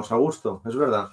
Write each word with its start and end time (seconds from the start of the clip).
a 0.00 0.16
gusto, 0.16 0.62
es 0.66 0.76
verdad. 0.76 1.10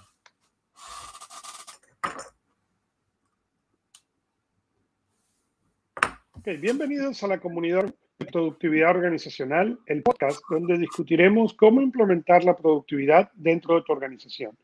bienvenidos 6.57 7.21
a 7.21 7.27
la 7.27 7.39
comunidad 7.39 7.93
de 8.17 8.25
productividad 8.25 8.89
organizacional, 8.89 9.77
el 9.85 10.01
podcast 10.01 10.41
donde 10.49 10.79
discutiremos 10.79 11.53
cómo 11.53 11.79
implementar 11.79 12.43
la 12.43 12.55
productividad 12.55 13.29
dentro 13.35 13.75
de 13.75 13.83
tu 13.83 13.93
organización. 13.93 14.57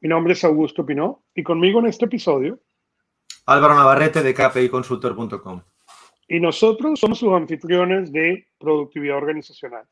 Mi 0.00 0.08
nombre 0.08 0.32
es 0.32 0.42
Augusto 0.44 0.86
Pinó 0.86 1.24
y 1.34 1.42
conmigo 1.42 1.80
en 1.80 1.86
este 1.86 2.06
episodio 2.06 2.58
Álvaro 3.44 3.74
Navarrete 3.74 4.22
de 4.22 4.32
kpiconsultor.com. 4.32 5.60
Y 6.26 6.40
nosotros 6.40 6.98
somos 6.98 7.18
sus 7.18 7.34
anfitriones 7.34 8.10
de 8.12 8.46
productividad 8.58 9.18
organizacional. 9.18 9.84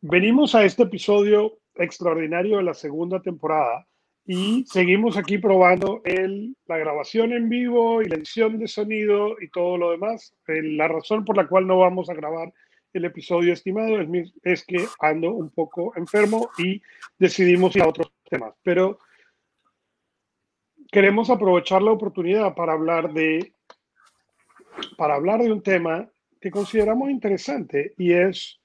Venimos 0.00 0.54
a 0.54 0.64
este 0.64 0.84
episodio 0.84 1.58
extraordinario 1.78 2.58
de 2.58 2.64
la 2.64 2.74
segunda 2.74 3.20
temporada 3.20 3.86
y 4.28 4.64
seguimos 4.66 5.16
aquí 5.16 5.38
probando 5.38 6.00
el, 6.04 6.56
la 6.66 6.78
grabación 6.78 7.32
en 7.32 7.48
vivo 7.48 8.02
y 8.02 8.06
la 8.06 8.16
edición 8.16 8.58
de 8.58 8.66
sonido 8.66 9.40
y 9.40 9.48
todo 9.50 9.78
lo 9.78 9.92
demás. 9.92 10.34
La 10.46 10.88
razón 10.88 11.24
por 11.24 11.36
la 11.36 11.46
cual 11.46 11.66
no 11.66 11.78
vamos 11.78 12.10
a 12.10 12.14
grabar 12.14 12.52
el 12.92 13.04
episodio 13.04 13.52
estimado 13.52 14.00
es, 14.00 14.32
es 14.42 14.64
que 14.64 14.84
ando 14.98 15.30
un 15.30 15.50
poco 15.50 15.92
enfermo 15.96 16.50
y 16.58 16.82
decidimos 17.18 17.76
ir 17.76 17.82
a 17.82 17.88
otros 17.88 18.12
temas. 18.28 18.54
Pero 18.64 18.98
queremos 20.90 21.30
aprovechar 21.30 21.82
la 21.82 21.92
oportunidad 21.92 22.54
para 22.54 22.72
hablar 22.72 23.12
de, 23.12 23.52
para 24.96 25.14
hablar 25.14 25.40
de 25.40 25.52
un 25.52 25.62
tema 25.62 26.08
que 26.40 26.50
consideramos 26.50 27.10
interesante 27.10 27.94
y 27.96 28.12
es 28.12 28.60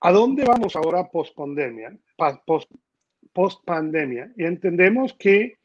¿a 0.00 0.10
dónde 0.10 0.44
vamos 0.44 0.74
ahora 0.74 1.08
post 1.08 1.36
pandemia? 1.36 1.96
Post, 2.44 2.70
post 3.32 3.64
pandemia. 3.64 4.32
Y 4.36 4.44
entendemos 4.44 5.14
que 5.14 5.58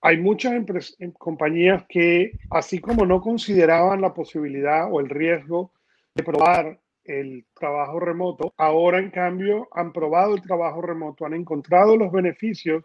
hay 0.00 0.18
muchas 0.18 0.54
em, 0.98 1.12
compañías 1.12 1.84
que, 1.88 2.32
así 2.50 2.78
como 2.78 3.04
no 3.04 3.20
consideraban 3.20 4.00
la 4.00 4.14
posibilidad 4.14 4.92
o 4.92 5.00
el 5.00 5.08
riesgo 5.08 5.72
de 6.14 6.22
probar 6.22 6.80
el 7.04 7.46
trabajo 7.54 7.98
remoto, 8.00 8.52
ahora 8.58 8.98
en 8.98 9.10
cambio 9.10 9.68
han 9.72 9.92
probado 9.92 10.34
el 10.34 10.42
trabajo 10.42 10.82
remoto, 10.82 11.24
han 11.24 11.34
encontrado 11.34 11.96
los 11.96 12.12
beneficios 12.12 12.82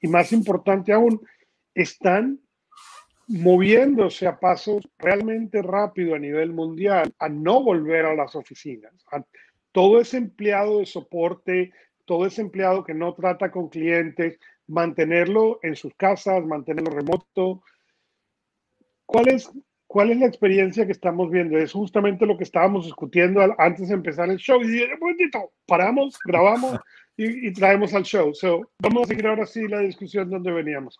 y 0.00 0.06
más 0.06 0.32
importante 0.32 0.92
aún, 0.92 1.20
están 1.74 2.38
moviéndose 3.26 4.26
a 4.26 4.38
pasos 4.38 4.88
realmente 4.98 5.62
rápido 5.62 6.14
a 6.14 6.18
nivel 6.18 6.52
mundial 6.52 7.12
a 7.18 7.28
no 7.28 7.62
volver 7.62 8.06
a 8.06 8.14
las 8.14 8.34
oficinas. 8.36 8.92
todo 9.72 10.00
ese 10.00 10.18
empleado 10.18 10.78
de 10.78 10.86
soporte, 10.86 11.72
todo 12.04 12.26
ese 12.26 12.42
empleado 12.42 12.84
que 12.84 12.94
no 12.94 13.14
trata 13.14 13.50
con 13.50 13.68
clientes, 13.68 14.38
mantenerlo 14.66 15.58
en 15.62 15.76
sus 15.76 15.94
casas, 15.94 16.44
mantenerlo 16.44 16.90
remoto. 16.90 17.62
¿Cuál 19.06 19.28
es, 19.28 19.50
cuál 19.86 20.10
es 20.10 20.18
la 20.18 20.26
experiencia 20.26 20.86
que 20.86 20.92
estamos 20.92 21.30
viendo? 21.30 21.58
Es 21.58 21.72
justamente 21.72 22.26
lo 22.26 22.36
que 22.36 22.44
estábamos 22.44 22.86
discutiendo 22.86 23.40
antes 23.58 23.88
de 23.88 23.94
empezar 23.94 24.30
el 24.30 24.38
show. 24.38 24.62
Y 24.62 24.68
dije, 24.68 24.96
momentito, 25.00 25.52
paramos, 25.66 26.18
grabamos 26.24 26.78
y, 27.16 27.52
traemos 27.52 27.94
al 27.94 28.04
show. 28.04 28.32
Vamos 28.78 29.04
a 29.04 29.06
seguir 29.06 29.26
ahora 29.26 29.46
sí 29.46 29.68
la 29.68 29.80
discusión 29.80 30.30
donde 30.30 30.52
veníamos. 30.52 30.98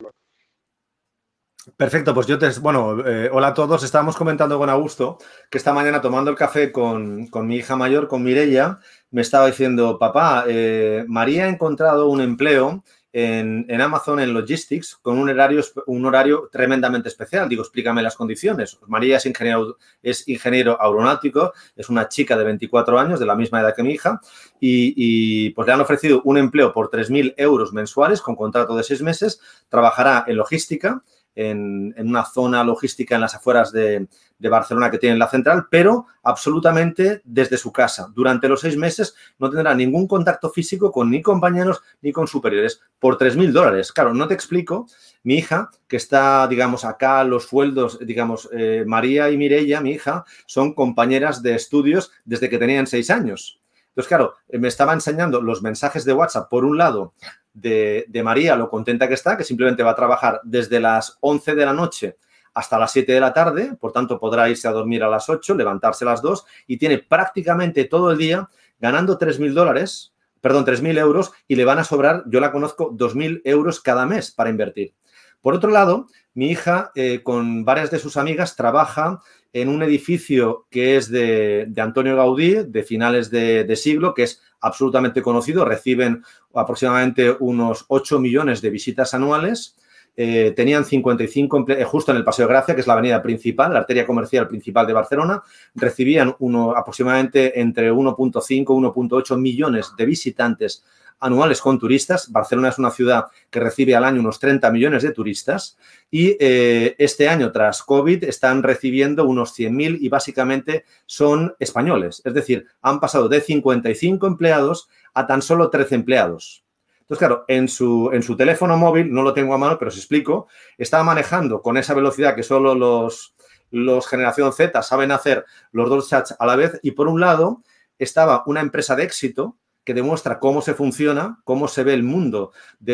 Perfecto, 1.77 2.12
pues 2.12 2.27
yo 2.27 2.39
te. 2.39 2.51
Bueno, 2.61 3.07
eh, 3.07 3.31
hola 3.33 3.48
a 3.48 3.55
todos. 3.55 3.83
Estábamos 3.83 4.17
comentando 4.17 4.59
con 4.59 4.69
Augusto 4.69 5.19
que 5.51 5.57
esta 5.57 5.73
mañana 5.73 6.03
tomando 6.03 6.31
el 6.31 6.37
café 6.37 6.70
con, 6.70 7.31
mi 7.33 7.57
hija 7.57 7.75
mayor, 7.75 8.07
con 8.07 8.23
Mirella, 8.23 8.81
me 9.11 9.23
estaba 9.23 9.47
diciendo, 9.47 9.98
papá, 9.98 10.45
eh, 10.47 11.05
María 11.09 11.45
ha 11.45 11.48
encontrado 11.48 12.09
un 12.09 12.20
empleo 12.20 12.85
en, 13.15 13.81
Amazon 13.81 14.20
en 14.20 14.35
Logistics 14.35 14.97
con 14.97 15.19
un 15.19 15.31
horario, 15.31 15.62
un 15.87 16.05
horario 16.05 16.51
tremendamente 16.53 17.09
especial. 17.09 17.48
Digo, 17.48 17.62
explícame 17.62 18.03
las 18.03 18.17
condiciones. 18.17 18.79
María 18.87 19.17
es 19.17 19.25
ingeniero, 19.25 19.79
es 20.03 20.29
ingeniero 20.29 20.77
aeronáutico, 20.79 21.55
es 21.77 21.89
una 21.89 22.08
chica 22.08 22.36
de 22.36 22.45
24 22.45 22.98
años, 22.98 23.20
de 23.20 23.27
la 23.27 23.36
misma 23.36 23.61
edad 23.61 23.75
que 23.75 23.83
mi 23.83 23.92
hija, 23.92 24.20
y, 24.61 24.92
y 24.96 25.51
pues 25.51 25.67
le 25.67 25.73
han 25.73 25.81
ofrecido 25.81 26.20
un 26.25 26.36
empleo 26.36 26.75
por 26.75 26.91
3.000 26.91 27.35
euros 27.39 27.73
mensuales 27.73 28.20
con 28.20 28.36
contrato 28.36 28.77
de 28.77 28.83
seis 28.83 29.01
meses. 29.01 29.41
Trabajará 29.70 30.25
en 30.27 30.36
logística 30.36 31.02
en, 31.34 31.95
una 31.98 32.24
zona 32.24 32.64
logística 32.64 33.14
en 33.14 33.20
las 33.20 33.34
afueras 33.34 33.72
de, 33.72 34.06
Barcelona 34.39 34.90
que 34.90 34.98
tiene 34.98 35.17
la 35.17 35.30
central, 35.30 35.68
pero 35.70 36.05
absolutamente 36.22 37.22
desde 37.24 37.56
su 37.56 37.72
casa. 37.72 38.12
Durante 38.14 38.46
los 38.46 38.61
seis 38.61 38.77
meses 38.77 39.14
no 39.39 39.48
tendrá 39.48 39.74
ningún 39.74 40.06
contacto 40.06 40.50
físico 40.50 40.92
con 40.92 41.11
ni 41.11 41.22
compañeros 41.22 41.80
ni 42.02 42.12
con 42.12 42.27
superiores 42.27 42.83
por 42.98 43.17
3.000 43.17 43.52
dólares. 43.52 43.90
Claro, 43.90 44.12
no 44.12 44.28
te 44.28 44.34
explico, 44.34 44.86
mi 45.22 45.36
hija, 45.36 45.70
que 45.89 45.96
está, 45.96 46.46
digamos, 46.46 46.84
acá 46.84 47.24
los 47.24 47.45
sueldos, 47.45 47.98
digamos, 48.01 48.51
eh, 48.52 48.84
María 48.86 49.30
y 49.30 49.39
Mirella, 49.39 49.80
mi 49.80 49.92
hija, 49.92 50.27
son 50.45 50.74
compañeras 50.74 51.42
de 51.42 51.55
estudios 51.55 52.12
desde 52.27 52.51
que 52.51 52.58
tenían 52.58 52.86
seis 52.86 53.08
años. 53.08 53.62
Entonces, 53.95 54.08
claro, 54.08 54.34
me 54.48 54.68
estaba 54.68 54.92
enseñando 54.92 55.40
los 55.40 55.62
mensajes 55.62 56.05
de 56.05 56.12
WhatsApp, 56.12 56.51
por 56.51 56.64
un 56.64 56.77
lado, 56.77 57.14
de, 57.55 58.20
María, 58.23 58.57
lo 58.57 58.69
contenta 58.69 59.09
que 59.09 59.15
está, 59.15 59.37
que 59.37 59.45
simplemente 59.45 59.83
va 59.83 59.92
a 59.92 59.97
trabajar 59.97 60.41
desde 60.42 60.81
las 60.81 61.17
11 61.20 61.55
de 61.55 61.65
la 61.65 61.73
noche 61.73 62.19
hasta 62.53 62.79
las 62.79 62.92
7 62.92 63.13
de 63.13 63.20
la 63.20 63.33
tarde, 63.33 63.77
por 63.81 63.92
tanto 63.92 64.20
podrá 64.20 64.48
irse 64.48 64.69
a 64.69 64.73
dormir 64.73 65.03
a 65.03 65.09
las 65.09 65.29
8, 65.29 65.55
levantarse 65.55 66.05
a 66.05 66.09
las 66.09 66.23
2 66.23 66.45
y 66.67 66.77
tiene 66.77 66.98
prácticamente 66.98 67.85
todo 67.85 68.13
el 68.13 68.19
día 68.19 68.48
ganando 68.79 69.19
3.000 69.19 69.55
dólares, 69.55 70.13
perdón, 70.41 70.64
3.000 70.64 70.98
euros 70.98 71.33
y 71.48 71.57
le 71.57 71.64
van 71.64 71.79
a 71.79 71.85
sobrar, 71.85 72.23
yo 72.27 72.39
la 72.39 72.53
conozco, 72.53 72.93
2.000 72.93 73.41
euros 73.45 73.81
cada 73.81 74.07
mes 74.07 74.31
para 74.31 74.51
invertir. 74.51 74.95
Por 75.41 75.55
otro 75.55 75.70
lado, 75.70 76.07
mi 76.33 76.51
hija 76.51 76.93
eh, 76.95 77.23
con 77.23 77.64
varias 77.64 77.91
de 77.91 77.98
sus 77.98 78.17
amigas 78.17 78.57
trabaja 78.57 79.20
en 79.55 79.69
un 79.69 79.85
edificio 79.85 80.67
que 80.69 80.97
es 80.97 81.09
de, 81.11 81.73
Antonio 81.77 82.17
Gaudí, 82.17 82.65
de 82.67 82.83
finales 82.83 83.31
de, 83.31 83.77
siglo, 83.77 84.13
que 84.13 84.25
es 84.25 84.42
absolutamente 84.61 85.23
conocido. 85.23 85.65
Reciben 85.65 86.25
aproximadamente 86.53 87.31
unos 87.39 87.85
8 87.87 88.19
millones 88.19 88.61
de 88.61 88.70
visitas 88.70 89.14
anuales. 89.14 89.77
Eh, 90.17 90.53
tenían 90.57 90.85
55 90.85 91.67
eh, 91.69 91.85
justo 91.85 92.11
en 92.11 92.19
el 92.19 92.25
Paseo 92.25 92.47
de 92.47 92.53
Gracia, 92.53 92.75
que 92.75 92.81
es 92.81 92.87
la 92.89 92.95
avenida 92.95 93.23
principal, 93.23 93.73
la 93.73 93.81
arteria 93.81 94.07
comercial 94.07 94.48
principal 94.48 94.87
de 94.87 94.93
Barcelona, 94.93 95.43
recibían 95.75 96.35
uno, 96.41 96.73
aproximadamente 96.77 97.61
entre 97.61 97.93
1.5 97.93 98.51
y 98.51 98.64
1.8 98.64 99.39
millones 99.39 99.93
de 99.97 100.05
visitantes 100.05 100.85
anuales 101.20 101.61
con 101.61 101.79
turistas. 101.79 102.30
Barcelona 102.30 102.69
es 102.69 102.79
una 102.79 102.91
ciudad 102.91 103.27
que 103.51 103.61
recibe 103.61 103.97
al 103.97 104.05
año 104.05 104.20
unos 104.20 104.39
30 104.39 104.70
millones 104.70 105.02
de 105.02 105.13
turistas 105.13 105.77
y 106.11 106.36
eh, 106.41 106.95
este 106.98 107.29
año, 107.29 107.52
tras 107.52 107.83
COVID, 107.83 108.25
están 108.25 108.63
recibiendo 108.63 109.25
unos 109.25 109.58
100.000 109.58 109.98
y 110.01 110.08
básicamente 110.08 110.85
son 111.07 111.55
españoles. 111.58 112.23
Es 112.25 112.35
decir, 112.35 112.67
han 112.83 113.01
pasado 113.01 113.29
de 113.29 113.41
55 113.41 114.27
empleados 114.27 114.89
a 115.14 115.27
tan 115.27 115.42
solo 115.42 115.70
13 115.70 115.95
empleados. 115.95 116.64
Entonces, 117.01 117.19
claro, 117.19 117.45
en 117.48 117.69
su, 117.69 118.11
en 118.13 118.23
su 118.23 118.36
teléfono 118.36 118.79
móvil, 118.79 119.13
no 119.13 119.23
lo 119.23 119.35
tengo 119.35 119.52
a 119.52 119.58
mano, 119.58 119.79
pero 119.79 119.91
os 119.91 119.96
explico, 119.96 120.48
estaba 120.79 121.05
manejando 121.05 121.61
con 121.61 121.77
esa 121.77 121.92
velocidad 121.92 122.35
que 122.35 122.42
solo 122.42 122.75
los, 122.75 123.35
los 123.70 124.07
generación 124.07 124.52
Z 124.52 124.83
saben 124.83 125.11
hacer 125.11 125.45
los 125.70 125.91
dos 125.91 126.08
chats 126.08 126.35
a 126.39 126.46
la 126.46 126.57
vez 126.57 126.79
y 126.83 126.92
por 126.92 127.08
un 127.08 127.20
lado 127.20 127.63
estaba 127.98 128.43
una 128.46 128.61
empresa 128.61 128.96
de 128.96 129.05
éxito 129.05 129.58
que 129.84 129.94
demuestra 129.94 130.38
cómo 130.38 130.62
se 130.62 130.75
funciona, 130.75 131.40
cómo 131.44 131.69
se 131.69 131.84
ve 131.84 131.94
el 131.94 132.02
mundo 132.02 132.52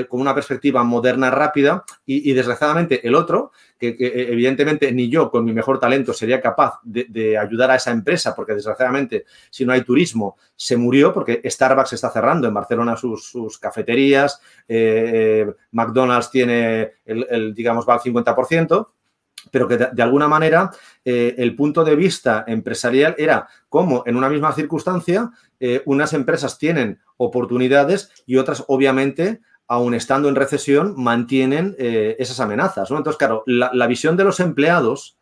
con 0.09 0.21
una 0.21 0.35
perspectiva 0.35 0.83
moderna, 0.83 1.31
rápida, 1.31 1.85
y, 2.05 2.33
desgraciadamente 2.33 3.07
el 3.07 3.15
otro, 3.15 3.53
que, 3.79 3.97
evidentemente 3.99 4.93
ni 4.93 5.09
yo 5.09 5.31
con 5.31 5.45
mi 5.45 5.53
mejor 5.53 5.79
talento 5.79 6.13
sería 6.13 6.41
capaz 6.41 6.81
de, 6.83 7.39
ayudar 7.39 7.71
a 7.71 7.77
esa 7.77 7.93
empresa, 7.93 8.35
porque 8.35 8.55
desgraciadamente 8.55 9.25
si 9.51 9.65
no 9.65 9.73
hay 9.73 9.83
turismo 9.83 10.37
se 10.57 10.77
murió, 10.77 11.13
porque 11.13 11.41
Starbucks 11.45 11.93
está 11.93 12.11
cerrando. 12.11 12.49
En 12.49 12.55
Barcelona 12.55 12.97
sus, 12.97 13.59
cafeterías, 13.59 14.41
eh, 14.69 15.47
eh, 15.47 15.55
McDonald's 15.73 16.31
tiene, 16.31 16.95
el, 17.05 17.55
digamos, 17.55 17.89
va 17.89 17.95
al 17.95 18.01
50% 18.01 18.89
pero 19.51 19.67
que 19.69 19.77
de, 19.77 20.03
alguna 20.03 20.29
manera 20.29 20.71
eh, 21.05 21.35
el 21.39 21.57
punto 21.57 21.85
de 21.85 21.97
vista 21.97 22.45
empresarial 22.47 23.15
era 23.19 23.49
cómo 23.69 24.03
en 24.07 24.17
una 24.17 24.29
misma 24.29 24.53
circunstancia 24.53 25.31
eh, 25.59 25.83
unas 25.87 26.13
empresas 26.13 26.59
tienen 26.59 27.01
oportunidades 27.17 28.11
y 28.27 28.37
otras 28.37 28.65
obviamente 28.69 29.41
aun 29.71 29.95
estando 29.95 30.29
en 30.29 30.35
recesión, 30.35 30.95
mantienen 30.97 31.77
eh, 31.79 32.17
esas 32.19 32.41
amenazas. 32.41 32.91
Entonces, 32.91 33.17
claro, 33.17 33.45
la, 33.47 33.87
visión 33.87 34.17
de 34.17 34.25
los 34.25 34.41
empleados, 34.41 35.17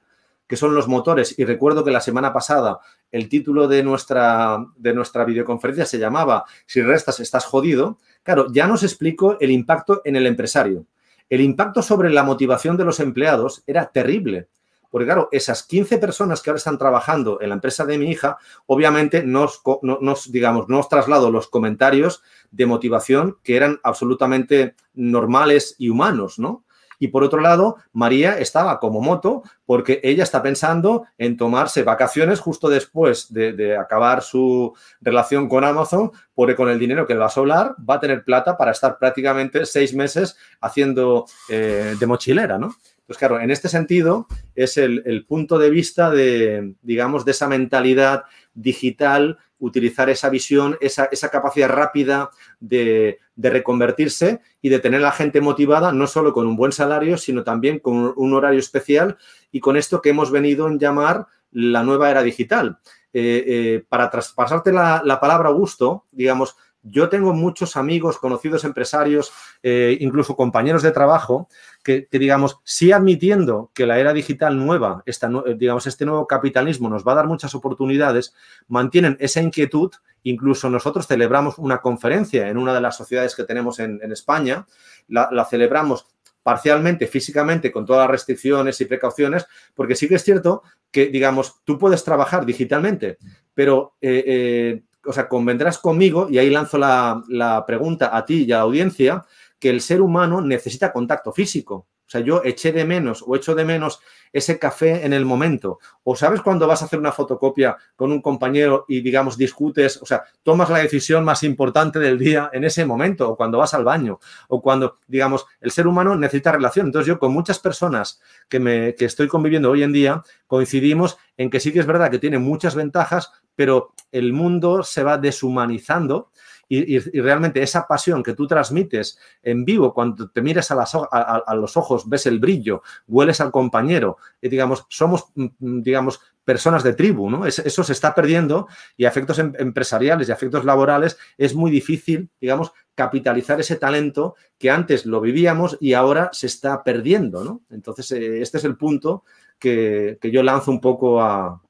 que 0.47 0.57
son 0.57 0.75
los 0.75 0.89
motores, 0.89 1.39
y 1.39 1.45
recuerdo 1.45 1.85
que 1.85 1.91
la 1.91 2.01
semana 2.01 2.33
pasada 2.33 2.81
el 3.13 3.29
título 3.29 3.69
de 3.69 3.83
nuestra, 3.83 4.65
de 4.79 4.95
nuestra 4.95 5.27
videoconferencia 5.27 5.85
se 5.85 5.99
llamaba 5.99 6.47
Si 6.65 6.81
restas, 6.81 7.21
estás 7.21 7.45
jodido. 7.45 7.99
Claro, 8.23 8.47
ya 8.51 8.67
nos 8.67 8.83
explico 8.83 9.37
el 9.39 9.51
impacto 9.51 10.01
en 10.07 10.17
el 10.17 10.27
empresario. 10.27 10.87
El 11.29 11.41
impacto 11.41 11.83
sobre 11.83 12.11
la 12.11 12.23
motivación 12.23 12.77
de 12.77 12.85
los 12.85 13.01
empleados 13.01 13.63
era 13.67 13.91
terrible, 13.91 14.49
Porque 14.91 15.05
claro, 15.05 15.29
esas 15.33 15.63
15 15.65 15.99
personas 15.99 16.41
que 16.41 16.49
ahora 16.49 16.59
están 16.59 16.79
trabajando 16.79 17.41
en 17.43 17.51
la 17.51 17.57
empresa 17.57 17.85
de 17.85 17.99
mi 17.99 18.11
hija, 18.11 18.39
obviamente 18.67 19.23
nos, 19.23 19.61
nos 19.83 20.33
digamos, 20.33 20.67
traslado 20.89 21.31
los 21.31 21.49
comentarios 21.49 22.23
de 22.51 22.65
motivación 22.65 23.37
que 23.43 23.57
eran 23.57 23.81
absolutamente 23.83 24.75
normales 24.95 25.75
y 25.79 25.91
humanos, 25.91 26.39
¿no? 26.39 26.65
Y 26.99 27.09
por 27.09 27.23
otro 27.23 27.41
lado, 27.41 27.77
María 27.93 28.39
estaba 28.39 28.81
como 28.81 29.01
moto 29.01 29.43
porque 29.67 30.01
ella 30.03 30.25
está 30.25 30.43
pensando 30.43 31.05
en 31.17 31.37
tomarse 31.37 31.83
vacaciones 31.83 32.41
justo 32.41 32.69
después 32.69 33.33
de, 33.33 33.77
acabar 33.77 34.23
su 34.23 34.75
relación 35.01 35.49
con 35.49 35.65
Amazon, 35.65 36.11
porque 36.35 36.57
con 36.57 36.69
el 36.69 36.79
dinero 36.79 37.07
que 37.07 37.15
le 37.15 37.21
va 37.21 37.27
a 37.27 37.31
sobrar 37.31 37.75
va 37.89 37.95
a 37.95 38.01
tener 38.01 38.25
plata 38.25 38.57
para 38.57 38.73
estar 38.73 38.99
prácticamente 38.99 39.67
seis 39.67 39.95
meses 39.95 40.37
haciendo 40.61 41.27
eh, 41.49 41.97
de 41.99 42.07
mochilera, 42.07 42.59
¿no? 42.59 42.75
Pues 43.09 43.17
claro, 43.17 43.41
en 43.41 43.51
este 43.51 43.71
sentido 43.71 44.27
es 44.55 44.77
el, 44.77 45.25
punto 45.27 45.59
de 45.59 45.71
vista 45.71 46.11
de, 46.11 46.75
digamos, 46.83 47.25
de 47.25 47.31
esa 47.31 47.49
mentalidad 47.49 48.25
digital, 48.53 49.39
utilizar 49.59 50.09
esa 50.11 50.29
visión, 50.29 50.77
esa, 50.81 51.09
capacidad 51.31 51.69
rápida 51.69 52.31
de, 52.61 53.19
reconvertirse 53.37 54.41
y 54.61 54.69
de 54.69 54.79
tener 54.79 55.01
a 55.01 55.05
la 55.05 55.13
gente 55.13 55.41
motivada, 55.41 55.93
no 55.93 56.07
solo 56.07 56.33
con 56.33 56.47
un 56.47 56.57
buen 56.57 56.73
salario, 56.73 57.17
sino 57.17 57.45
también 57.45 57.79
con 57.79 58.13
un 58.17 58.35
horario 58.35 58.61
especial 58.61 59.17
y 59.53 59.61
con 59.61 59.77
esto 59.77 60.01
que 60.01 60.11
hemos 60.11 60.31
venido 60.31 60.69
en 60.69 60.79
llamar 60.79 61.27
la 61.51 61.83
nueva 61.83 62.11
era 62.11 62.23
digital. 62.23 62.79
Eh, 63.15 63.45
eh, 63.47 63.85
para 63.89 64.11
traspasarte 64.11 64.71
la, 64.71 65.01
la 65.03 65.19
palabra 65.19 65.49
gusto, 65.49 66.05
digamos, 66.13 66.57
yo 66.83 67.09
tengo 67.09 67.33
muchos 67.33 67.77
amigos, 67.77 68.19
conocidos 68.19 68.65
empresarios, 68.65 69.33
eh, 69.63 69.97
incluso 70.01 70.37
compañeros 70.37 70.83
de 70.83 70.93
trabajo, 70.93 71.49
que, 71.83 72.09
digamos, 72.11 72.61
sí 72.65 72.93
admitiendo 72.93 73.71
que 73.75 73.87
la 73.87 73.99
era 73.99 74.13
digital 74.13 74.59
nueva, 74.59 75.03
esta, 75.07 75.31
digamos, 75.57 75.87
este 75.87 76.07
nuevo 76.07 76.27
capitalismo 76.27 76.89
nos 76.89 77.07
va 77.07 77.13
a 77.13 77.17
dar 77.17 77.27
muchas 77.27 77.55
oportunidades, 77.55 78.35
mantienen 78.69 79.17
esa 79.21 79.41
inquietud. 79.41 79.91
Incluso 80.23 80.69
nosotros 80.69 81.07
celebramos 81.07 81.59
una 81.59 81.79
conferencia 81.79 82.49
en 82.49 82.59
una 82.59 82.75
de 82.75 82.81
las 82.81 82.97
sociedades 82.97 83.35
que 83.35 83.45
tenemos 83.45 83.79
en, 83.79 84.01
España, 84.13 84.67
la, 85.09 85.45
celebramos 85.49 86.07
parcialmente, 86.43 87.07
físicamente, 87.07 87.71
con 87.71 87.87
todas 87.87 88.03
las 88.03 88.11
restricciones 88.11 88.81
y 88.81 88.87
precauciones, 88.87 89.47
porque 89.75 89.95
sí 89.95 90.09
que 90.09 90.17
es 90.17 90.25
cierto 90.25 90.63
que, 90.91 91.07
digamos, 91.07 91.61
tú 91.65 91.79
puedes 91.79 92.03
trabajar 92.05 92.47
digitalmente, 92.47 93.19
pero 93.55 93.97
eh, 94.01 94.25
eh, 94.27 94.83
o 95.09 95.13
sea, 95.13 95.29
convendrás 95.29 95.79
conmigo, 95.79 96.29
y 96.31 96.39
ahí 96.39 96.51
lanzo 96.51 96.79
la, 96.79 97.65
pregunta 97.67 98.17
a 98.17 98.25
ti 98.25 98.45
y 98.45 98.53
a 98.53 98.59
la 98.59 98.63
audiencia, 98.63 99.25
que 99.59 99.71
el 99.71 99.81
ser 99.81 100.01
humano 100.01 100.41
necesita 100.41 100.93
contacto 100.93 101.33
físico. 101.33 101.89
O 102.09 102.11
sea, 102.11 102.23
yo 102.23 102.43
eché 102.43 102.73
de 102.73 102.87
menos 102.87 103.23
o 103.27 103.37
echo 103.37 103.55
de 103.55 103.67
menos 103.67 104.01
ese 104.33 104.59
café 104.59 105.05
en 105.05 105.13
el 105.13 105.27
momento. 105.27 105.79
O 106.05 106.17
sabes 106.17 106.41
cuando 106.41 106.67
vas 106.67 106.81
a 106.81 106.87
hacer 106.87 106.99
una 106.99 107.13
fotocopia 107.13 107.77
con 107.97 108.11
un 108.13 108.23
compañero 108.23 108.87
y, 108.89 109.03
digamos, 109.03 109.37
discutes, 109.37 110.01
o 110.01 110.07
sea, 110.07 110.25
tomas 110.43 110.71
la 110.71 110.79
decisión 110.79 111.23
más 111.23 111.43
importante 111.43 111.99
del 111.99 112.19
día 112.19 112.49
en 112.55 112.65
ese 112.65 112.87
momento, 112.87 113.29
o 113.29 113.37
cuando 113.37 113.59
vas 113.59 113.75
al 113.75 113.85
baño, 113.85 114.21
o 114.49 114.63
cuando, 114.63 114.97
digamos, 115.07 115.45
el 115.61 115.71
ser 115.71 115.87
humano 115.87 116.17
necesita 116.17 116.51
relación. 116.51 116.87
Entonces, 116.87 117.09
yo 117.09 117.19
con 117.19 117.31
muchas 117.33 117.59
personas 117.59 118.23
que, 118.49 118.59
me, 118.59 118.95
que 118.95 119.05
estoy 119.05 119.29
conviviendo 119.29 119.71
hoy 119.71 119.83
en 119.83 119.93
día, 119.93 120.23
coincidimos 120.47 121.19
en 121.37 121.51
que 121.51 121.61
sí 121.61 121.75
que 121.75 121.81
es 121.81 121.87
verdad 121.87 122.11
que 122.11 122.19
tiene 122.19 122.39
muchas 122.39 122.75
ventajas, 122.75 123.33
pero 123.55 123.93
el 124.13 124.33
mundo 124.33 124.83
se 124.83 125.03
va 125.03 125.19
deshumanizando 125.19 126.31
y, 126.69 126.99
realmente 127.21 127.63
esa 127.63 127.87
pasión 127.87 128.23
que 128.23 128.35
tú 128.35 128.47
transmites 128.47 129.19
en 129.43 129.65
vivo, 129.65 129.95
cuando 129.95 130.31
te 130.31 130.43
miras 130.43 130.71
a, 130.71 131.55
los 131.55 131.77
ojos, 131.77 132.09
ves 132.09 132.27
el 132.27 132.39
brillo, 132.39 132.83
hueles 133.07 133.41
al 133.41 133.51
compañero, 133.51 134.19
y 134.41 134.49
digamos, 134.49 134.87
somos, 134.89 135.27
mm, 135.35 135.47
mm, 135.59 135.83
digamos, 135.83 136.21
personas 136.45 136.83
de 136.83 136.95
tribu, 136.95 137.29
¿no? 137.29 137.45
eso 137.45 137.85
se 137.85 137.93
está 137.93 138.15
perdiendo 138.15 138.69
y 138.97 139.05
a 139.05 139.09
efectos 139.09 139.39
em, 139.39 139.53
empresariales 139.59 140.29
y 140.29 140.31
a 140.33 140.35
efectos 140.35 140.65
laborales 140.65 141.19
es 141.37 141.55
muy 141.55 141.71
difícil, 141.71 142.31
digamos, 142.41 142.73
capitalizar 142.95 143.61
ese 143.61 143.77
talento 143.77 144.35
que 144.57 144.71
antes 144.71 145.05
lo 145.05 145.21
vivíamos 145.21 145.77
y 145.79 145.93
ahora 145.93 146.31
se 146.33 146.47
está 146.47 146.83
perdiendo, 146.83 147.45
¿no? 147.45 147.61
Entonces, 147.69 148.11
eh, 148.13 148.41
este 148.41 148.57
es 148.57 148.65
el 148.65 148.79
punto 148.79 149.25
que, 149.59 150.19
yo 150.23 150.43
lanzo 150.43 150.71
un 150.71 150.81
poco 150.81 151.21
a, 151.21 151.61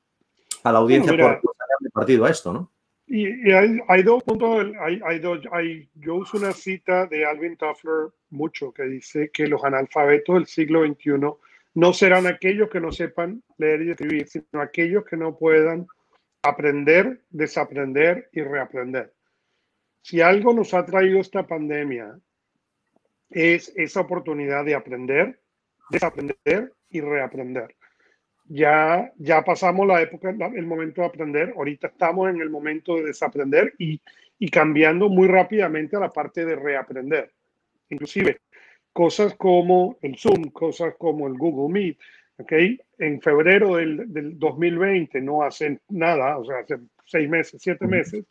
la 0.62 0.78
audiencia 0.78 1.12
por, 1.16 1.40
por 1.40 1.54
partido 1.92 2.24
a 2.24 2.30
esto, 2.30 2.52
¿no? 2.52 2.70
Y, 3.10 3.50
hay, 3.52 4.02
dos 4.02 4.22
puntos, 4.22 4.66
hay, 4.80 5.00
hay 5.02 5.18
dos, 5.18 5.40
hay, 5.50 5.88
yo 5.94 6.16
uso 6.16 6.36
una 6.36 6.52
cita 6.52 7.06
de 7.06 7.24
Alvin 7.24 7.56
Toffler 7.56 8.10
mucho 8.28 8.70
que 8.70 8.82
dice 8.84 9.30
que 9.32 9.46
los 9.46 9.64
analfabetos 9.64 10.34
del 10.34 10.46
siglo 10.46 10.86
XXI 10.86 11.12
no 11.74 11.92
serán 11.94 12.26
aquellos 12.26 12.68
que 12.68 12.80
no 12.80 12.92
sepan 12.92 13.42
leer 13.56 13.82
y 13.82 13.90
escribir, 13.92 14.28
sino 14.28 14.60
aquellos 14.60 15.06
que 15.06 15.16
no 15.16 15.38
puedan 15.38 15.86
aprender, 16.42 17.22
desaprender 17.30 18.28
y 18.32 18.42
reaprender. 18.42 19.14
Si 20.02 20.20
algo 20.20 20.52
nos 20.52 20.74
ha 20.74 20.84
traído 20.84 21.18
esta 21.20 21.46
pandemia 21.46 22.18
es 23.30 23.72
esa 23.74 24.00
oportunidad 24.00 24.66
de 24.66 24.74
aprender, 24.74 25.40
desaprender 25.90 26.74
y 26.90 27.00
reaprender 27.00 27.77
ya, 28.48 29.12
ya 29.18 29.44
pasamos 29.44 29.86
la 29.86 30.00
época, 30.02 30.30
el 30.30 30.66
momento 30.66 31.02
de 31.02 31.06
aprender, 31.06 31.54
ahorita 31.56 31.88
estamos 31.88 32.30
en 32.30 32.40
el 32.40 32.50
momento 32.50 32.96
de 32.96 33.04
desaprender 33.04 33.74
y, 33.78 34.00
y 34.38 34.48
cambiando 34.48 35.08
muy 35.08 35.28
rápidamente 35.28 35.96
a 35.96 36.00
la 36.00 36.12
parte 36.12 36.44
de 36.44 36.56
reaprender. 36.56 37.32
Inclusive 37.90 38.40
cosas 38.92 39.34
como 39.34 39.96
el 40.02 40.16
Zoom, 40.16 40.50
cosas 40.50 40.94
como 40.98 41.28
el 41.28 41.34
Google 41.34 41.72
Meet, 41.72 41.98
¿ok? 42.38 42.52
En 42.98 43.20
febrero 43.20 43.76
del, 43.76 44.12
del 44.12 44.38
2020, 44.38 45.20
no 45.20 45.42
hace 45.42 45.80
nada, 45.88 46.38
o 46.38 46.44
sea, 46.44 46.58
hace 46.58 46.78
seis 47.04 47.28
meses, 47.28 47.60
siete 47.62 47.86
meses, 47.86 48.24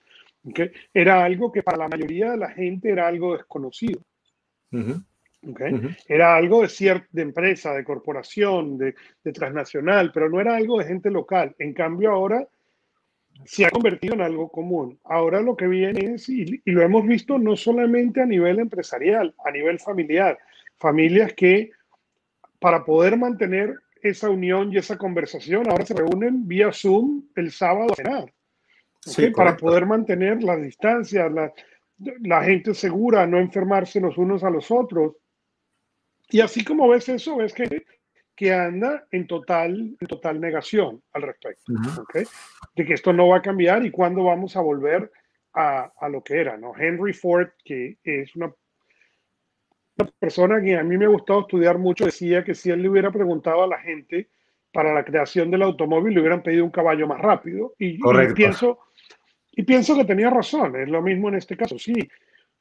¿ok? 0.44 0.62
Era 0.94 1.24
algo 1.24 1.52
que 1.52 1.64
para 1.64 1.78
la 1.78 1.88
mayoría 1.88 2.32
de 2.32 2.38
la 2.38 2.50
gente 2.50 2.90
era 2.90 3.08
algo 3.08 3.38
desconocido. 3.38 4.02
Era 6.08 6.36
algo 6.36 6.62
de 6.62 6.70
cierta 6.70 7.08
de 7.12 7.22
empresa, 7.22 7.74
de 7.74 7.84
corporación, 7.84 8.78
de, 8.78 8.96
transnacional, 9.34 10.12
pero 10.14 10.30
no 10.30 10.40
era 10.40 10.56
algo 10.56 10.80
de 10.80 10.86
gente 10.86 11.10
local. 11.10 11.56
En 11.60 11.74
cambio, 11.74 12.12
ahora 12.12 12.48
se 13.46 13.66
ha 13.66 13.70
convertido 13.70 14.16
en 14.16 14.22
algo 14.22 14.50
común. 14.50 15.00
Ahora 15.04 15.42
lo 15.42 15.56
que 15.56 15.68
viene 15.68 16.16
es, 16.16 16.28
y, 16.30 16.62
lo 16.66 16.82
hemos 16.82 17.06
visto 17.06 17.38
no 17.38 17.56
solamente 17.56 18.22
a 18.22 18.26
nivel 18.26 18.60
empresarial, 18.60 19.34
a 19.46 19.52
nivel 19.52 19.80
familiar, 19.80 20.38
familias 20.78 21.34
que 21.34 21.72
para 22.60 22.84
poder 22.84 23.18
mantener 23.18 23.76
esa 24.02 24.30
unión 24.30 24.72
y 24.72 24.78
esa 24.78 24.98
conversación, 24.98 25.70
ahora 25.70 25.86
se 25.86 25.94
reúnen 25.94 26.48
vía 26.48 26.72
Zoom 26.72 27.24
el 27.36 27.52
sábado 27.52 27.94
a 27.94 27.96
cenar. 27.96 28.34
para 29.36 29.56
poder 29.56 29.86
mantener 29.86 30.44
las 30.44 30.62
distancias, 30.62 31.32
la, 31.32 31.52
la 32.22 32.44
gente 32.44 32.74
segura, 32.74 33.26
no 33.26 33.40
enfermarse 33.40 34.00
los 34.00 34.18
unos 34.18 34.44
a 34.44 34.50
los 34.50 34.72
otros. 34.72 35.16
Y 36.30 36.42
así 36.42 36.64
como 36.64 36.88
ves 36.90 37.10
eso, 37.10 37.38
ves 37.38 37.54
que, 37.54 37.86
que 38.36 38.54
anda 38.54 39.08
en 39.12 39.28
total, 39.28 39.96
en 40.00 40.08
total 40.08 40.40
negación 40.40 41.02
al 41.14 41.22
respecto, 41.24 41.74
de 42.76 42.86
que 42.86 42.94
esto 42.94 43.14
no 43.14 43.30
va 43.30 43.38
a 43.38 43.42
cambiar 43.42 43.86
y 43.86 43.92
cuándo 43.92 44.24
vamos 44.24 44.56
a 44.56 44.62
volver 44.62 45.12
a, 45.54 45.92
a, 46.00 46.10
lo 46.10 46.24
que 46.24 46.40
era. 46.40 46.58
¿no? 46.58 46.74
Henry 46.78 47.14
Ford, 47.14 47.48
que 47.64 47.98
es 48.04 48.36
una, 48.36 48.54
una 49.98 50.12
persona 50.20 50.62
que 50.62 50.78
a 50.78 50.84
mí 50.84 50.98
me 50.98 51.06
ha 51.06 51.10
gustado 51.10 51.42
estudiar 51.42 51.78
mucho, 51.78 52.06
decía 52.06 52.44
que 52.44 52.54
si 52.54 52.70
él 52.70 52.82
le 52.82 52.90
hubiera 52.90 53.12
preguntado 53.12 53.64
a 53.64 53.68
la 53.68 53.80
gente 53.80 54.30
para 54.72 54.94
la 54.94 55.04
creación 55.04 55.50
del 55.50 55.64
automóvil, 55.64 56.14
le 56.14 56.20
hubieran 56.20 56.44
pedido 56.44 56.64
un 56.64 56.72
caballo 56.72 57.08
más 57.08 57.20
rápido. 57.20 57.74
Y, 57.80 57.96
y 57.96 58.34
pienso, 58.36 58.80
y 59.52 59.64
pienso 59.64 59.96
que 59.96 60.06
tenía 60.06 60.30
razón, 60.30 60.76
es 60.76 60.90
lo 60.90 61.02
mismo 61.02 61.30
en 61.30 61.36
este 61.36 61.58
caso. 61.58 61.80
Sí, 61.80 61.96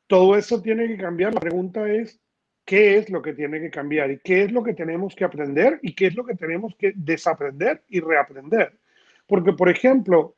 todo 0.06 0.36
eso 0.36 0.62
tiene 0.62 0.86
que 0.86 0.96
cambiar. 0.96 1.34
La 1.34 1.40
pregunta 1.40 1.86
es, 1.86 2.18
qué 2.66 2.98
es 2.98 3.08
lo 3.08 3.22
que 3.22 3.32
tiene 3.32 3.60
que 3.60 3.70
cambiar 3.70 4.10
y 4.10 4.18
qué 4.18 4.42
es 4.42 4.52
lo 4.52 4.62
que 4.62 4.74
tenemos 4.74 5.14
que 5.14 5.24
aprender 5.24 5.78
y 5.82 5.94
qué 5.94 6.08
es 6.08 6.16
lo 6.16 6.26
que 6.26 6.34
tenemos 6.34 6.74
que 6.76 6.92
desaprender 6.96 7.84
y 7.88 8.00
reaprender. 8.00 8.76
Porque, 9.26 9.52
por 9.52 9.70
ejemplo, 9.70 10.34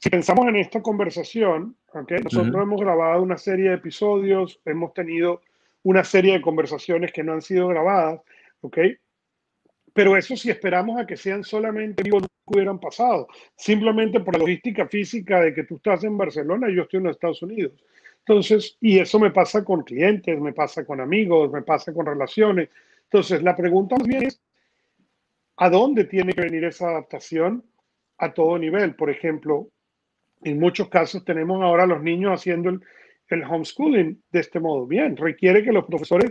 si 0.00 0.08
pensamos 0.08 0.46
en 0.46 0.56
esta 0.56 0.80
conversación, 0.80 1.76
¿okay? 1.92 2.18
nosotros 2.22 2.62
hemos 2.62 2.80
grabado 2.80 3.22
una 3.22 3.36
serie 3.36 3.70
de 3.70 3.74
episodios, 3.74 4.60
hemos 4.64 4.94
tenido 4.94 5.42
una 5.82 6.04
serie 6.04 6.34
de 6.34 6.40
conversaciones 6.40 7.12
que 7.12 7.24
no 7.24 7.32
han 7.32 7.42
sido 7.42 7.66
grabadas, 7.66 8.20
¿ok? 8.60 8.78
Pero 9.92 10.16
eso 10.16 10.36
si 10.36 10.50
esperamos 10.50 11.00
a 11.00 11.06
que 11.06 11.16
sean 11.16 11.42
solamente 11.42 12.04
vivos 12.04 12.22
no 12.22 12.28
hubieran 12.46 12.78
pasado, 12.78 13.26
simplemente 13.56 14.20
por 14.20 14.34
la 14.34 14.40
logística 14.40 14.86
física 14.86 15.40
de 15.40 15.52
que 15.52 15.64
tú 15.64 15.76
estás 15.76 16.04
en 16.04 16.16
Barcelona 16.16 16.70
y 16.70 16.76
yo 16.76 16.82
estoy 16.82 16.98
en 16.98 17.04
los 17.04 17.16
Estados 17.16 17.42
Unidos. 17.42 17.72
Entonces, 18.28 18.76
y 18.82 18.98
eso 18.98 19.18
me 19.18 19.30
pasa 19.30 19.64
con 19.64 19.84
clientes, 19.84 20.38
me 20.38 20.52
pasa 20.52 20.84
con 20.84 21.00
amigos, 21.00 21.50
me 21.50 21.62
pasa 21.62 21.94
con 21.94 22.04
relaciones. 22.04 22.68
Entonces, 23.04 23.42
la 23.42 23.56
pregunta 23.56 23.96
más 23.96 24.06
bien 24.06 24.24
es, 24.24 24.42
¿a 25.56 25.70
dónde 25.70 26.04
tiene 26.04 26.34
que 26.34 26.42
venir 26.42 26.64
esa 26.64 26.90
adaptación 26.90 27.64
a 28.18 28.34
todo 28.34 28.58
nivel? 28.58 28.94
Por 28.96 29.08
ejemplo, 29.08 29.70
en 30.42 30.60
muchos 30.60 30.90
casos 30.90 31.24
tenemos 31.24 31.62
ahora 31.62 31.86
los 31.86 32.02
niños 32.02 32.38
haciendo 32.38 32.68
el, 32.68 32.82
el 33.28 33.44
homeschooling 33.44 34.22
de 34.30 34.40
este 34.40 34.60
modo. 34.60 34.86
Bien, 34.86 35.16
requiere 35.16 35.64
que 35.64 35.72
los 35.72 35.86
profesores 35.86 36.30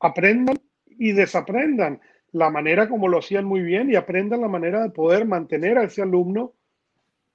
aprendan 0.00 0.56
y 0.86 1.12
desaprendan, 1.12 2.00
la 2.32 2.50
manera 2.50 2.88
como 2.88 3.06
lo 3.06 3.20
hacían 3.20 3.44
muy 3.44 3.60
bien 3.60 3.88
y 3.88 3.94
aprendan 3.94 4.40
la 4.40 4.48
manera 4.48 4.82
de 4.82 4.90
poder 4.90 5.26
mantener 5.26 5.78
a 5.78 5.84
ese 5.84 6.02
alumno 6.02 6.54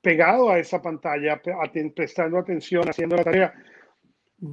pegado 0.05 0.51
a 0.51 0.59
esa 0.59 0.79
pantalla, 0.83 1.41
prestando 1.95 2.37
atención, 2.37 2.87
haciendo 2.87 3.15
la 3.15 3.23
tarea. 3.23 3.53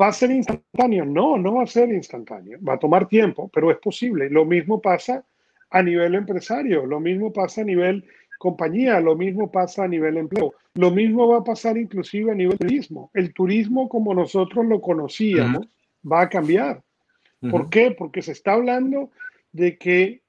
¿Va 0.01 0.07
a 0.07 0.13
ser 0.13 0.31
instantáneo? 0.31 1.05
No, 1.05 1.37
no 1.37 1.57
va 1.57 1.65
a 1.65 1.67
ser 1.67 1.91
instantáneo. 1.91 2.59
Va 2.67 2.75
a 2.75 2.79
tomar 2.79 3.07
tiempo, 3.07 3.51
pero 3.53 3.71
es 3.71 3.77
posible. 3.77 4.31
Lo 4.31 4.47
mismo 4.47 4.81
pasa 4.81 5.23
a 5.69 5.83
nivel 5.83 6.15
empresario, 6.15 6.87
lo 6.87 7.01
mismo 7.01 7.35
pasa 7.35 7.61
a 7.61 7.65
nivel 7.65 8.03
compañía, 8.39 8.99
lo 8.99 9.15
mismo 9.15 9.53
pasa 9.53 9.85
a 9.85 9.89
nivel 9.89 10.17
empleo, 10.17 10.55
lo 10.75 10.91
mismo 10.91 11.29
va 11.29 11.39
a 11.39 11.45
pasar 11.45 11.77
inclusive 11.77 12.33
a 12.33 12.35
nivel 12.35 12.57
turismo. 12.57 13.11
El 13.13 13.35
turismo 13.35 13.91
como 13.91 14.15
nosotros 14.15 14.65
lo 14.65 14.81
conocíamos 14.81 15.69
va 16.11 16.23
a 16.23 16.29
cambiar. 16.31 16.83
¿Por 17.51 17.69
qué? 17.69 17.91
Porque 17.91 18.23
se 18.23 18.33
está 18.33 18.55
hablando 18.55 19.11
de 19.53 19.77
que 19.77 20.23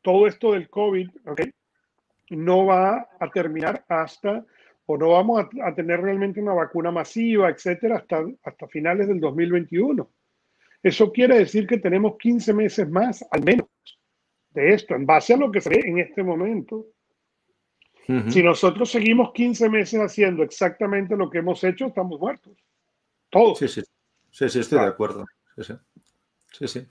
todo 0.00 0.26
esto 0.26 0.52
del 0.52 0.70
COVID 0.70 1.10
no 2.30 2.66
va 2.66 3.08
a 3.20 3.30
terminar 3.30 3.84
hasta, 3.88 4.44
o 4.86 4.96
no 4.96 5.10
vamos 5.10 5.46
a, 5.62 5.74
tener 5.74 6.00
realmente 6.00 6.40
una 6.40 6.54
vacuna 6.54 6.90
masiva, 6.90 7.50
etcétera, 7.50 7.98
hasta, 7.98 8.24
hasta 8.42 8.68
finales 8.68 9.08
del 9.08 9.20
2021. 9.20 10.08
Eso 10.82 11.12
quiere 11.12 11.38
decir 11.38 11.66
que 11.66 11.78
tenemos 11.78 12.16
15 12.18 12.54
meses 12.54 12.88
más, 12.88 13.24
al 13.30 13.42
menos, 13.44 13.68
de 14.50 14.74
esto, 14.74 14.94
en 14.94 15.06
base 15.06 15.34
a 15.34 15.36
lo 15.36 15.50
que 15.50 15.60
se 15.60 15.70
ve 15.70 15.80
en 15.84 15.98
este 15.98 16.22
momento. 16.22 16.86
Si 18.28 18.40
nosotros 18.40 18.88
seguimos 18.88 19.32
15 19.32 19.68
meses 19.68 20.00
haciendo 20.00 20.44
exactamente 20.44 21.16
lo 21.16 21.28
que 21.28 21.38
hemos 21.38 21.62
hecho, 21.64 21.86
estamos 21.86 22.20
muertos. 22.20 22.56
Todos. 23.28 23.58
Sí, 23.58 23.66
sí, 23.66 23.82
sí, 24.30 24.48
sí 24.48 24.60
estoy 24.60 24.78
de 24.78 24.86
acuerdo. 24.86 25.24
Sí, 25.56 25.74
sí. 26.52 26.68
sí. 26.68 26.86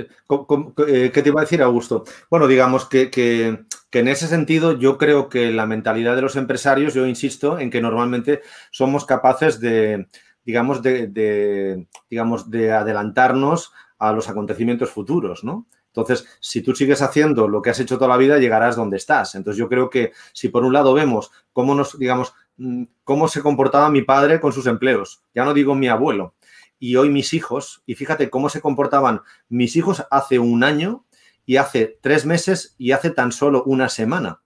Eh, 0.00 1.10
¿Qué 1.12 1.22
te 1.22 1.28
iba 1.30 1.40
a 1.40 1.44
decir, 1.44 1.62
Augusto? 1.62 2.04
Bueno, 2.30 2.46
digamos 2.46 2.86
que, 2.86 3.10
que, 3.10 3.64
en 3.92 4.08
ese 4.08 4.26
sentido 4.26 4.78
yo 4.78 4.98
creo 4.98 5.28
que 5.28 5.50
la 5.50 5.66
mentalidad 5.66 6.16
de 6.16 6.22
los 6.22 6.36
empresarios, 6.36 6.94
yo 6.94 7.06
insisto 7.06 7.58
en 7.58 7.70
que 7.70 7.80
normalmente 7.80 8.42
somos 8.70 9.04
capaces 9.04 9.60
de, 9.60 10.06
digamos, 10.44 10.82
de, 10.82 11.86
digamos, 12.08 12.50
de 12.50 12.72
adelantarnos 12.72 13.72
a 13.98 14.12
los 14.12 14.28
acontecimientos 14.28 14.90
futuros, 14.90 15.44
¿no? 15.44 15.66
Entonces, 15.88 16.26
si 16.40 16.62
tú 16.62 16.74
sigues 16.74 17.02
haciendo 17.02 17.48
lo 17.48 17.60
que 17.60 17.70
has 17.70 17.80
hecho 17.80 17.96
toda 17.96 18.08
la 18.08 18.16
vida, 18.16 18.38
llegarás 18.38 18.76
donde 18.76 18.98
estás. 18.98 19.34
Entonces, 19.34 19.58
yo 19.58 19.68
creo 19.68 19.90
que 19.90 20.12
si 20.32 20.48
por 20.48 20.64
un 20.64 20.72
lado 20.72 20.94
vemos 20.94 21.32
cómo 21.52 21.74
nos, 21.74 21.98
digamos, 21.98 22.34
mm, 22.56 22.84
cómo 23.04 23.26
se 23.26 23.42
comportaba 23.42 23.90
mi 23.90 24.02
padre 24.02 24.38
con 24.40 24.52
sus 24.52 24.66
empleos, 24.66 25.22
ya 25.34 25.44
no 25.44 25.54
digo 25.54 25.74
mi 25.74 25.88
abuelo, 25.88 26.34
y 26.78 26.94
hoy 26.96 27.10
mis 27.10 27.34
hijos, 27.34 27.82
y 27.86 27.94
fíjate 27.94 28.30
cómo 28.30 28.48
se 28.48 28.60
comportaban 28.60 29.22
mis 29.48 29.74
hijos 29.76 30.06
hace 30.10 30.38
un 30.38 30.62
año 30.62 31.04
y 31.48 31.56
hace 31.56 31.98
tres 32.02 32.26
meses 32.26 32.74
y 32.76 32.92
hace 32.92 33.08
tan 33.08 33.32
solo 33.32 33.64
una 33.64 33.88
semana. 33.88 34.42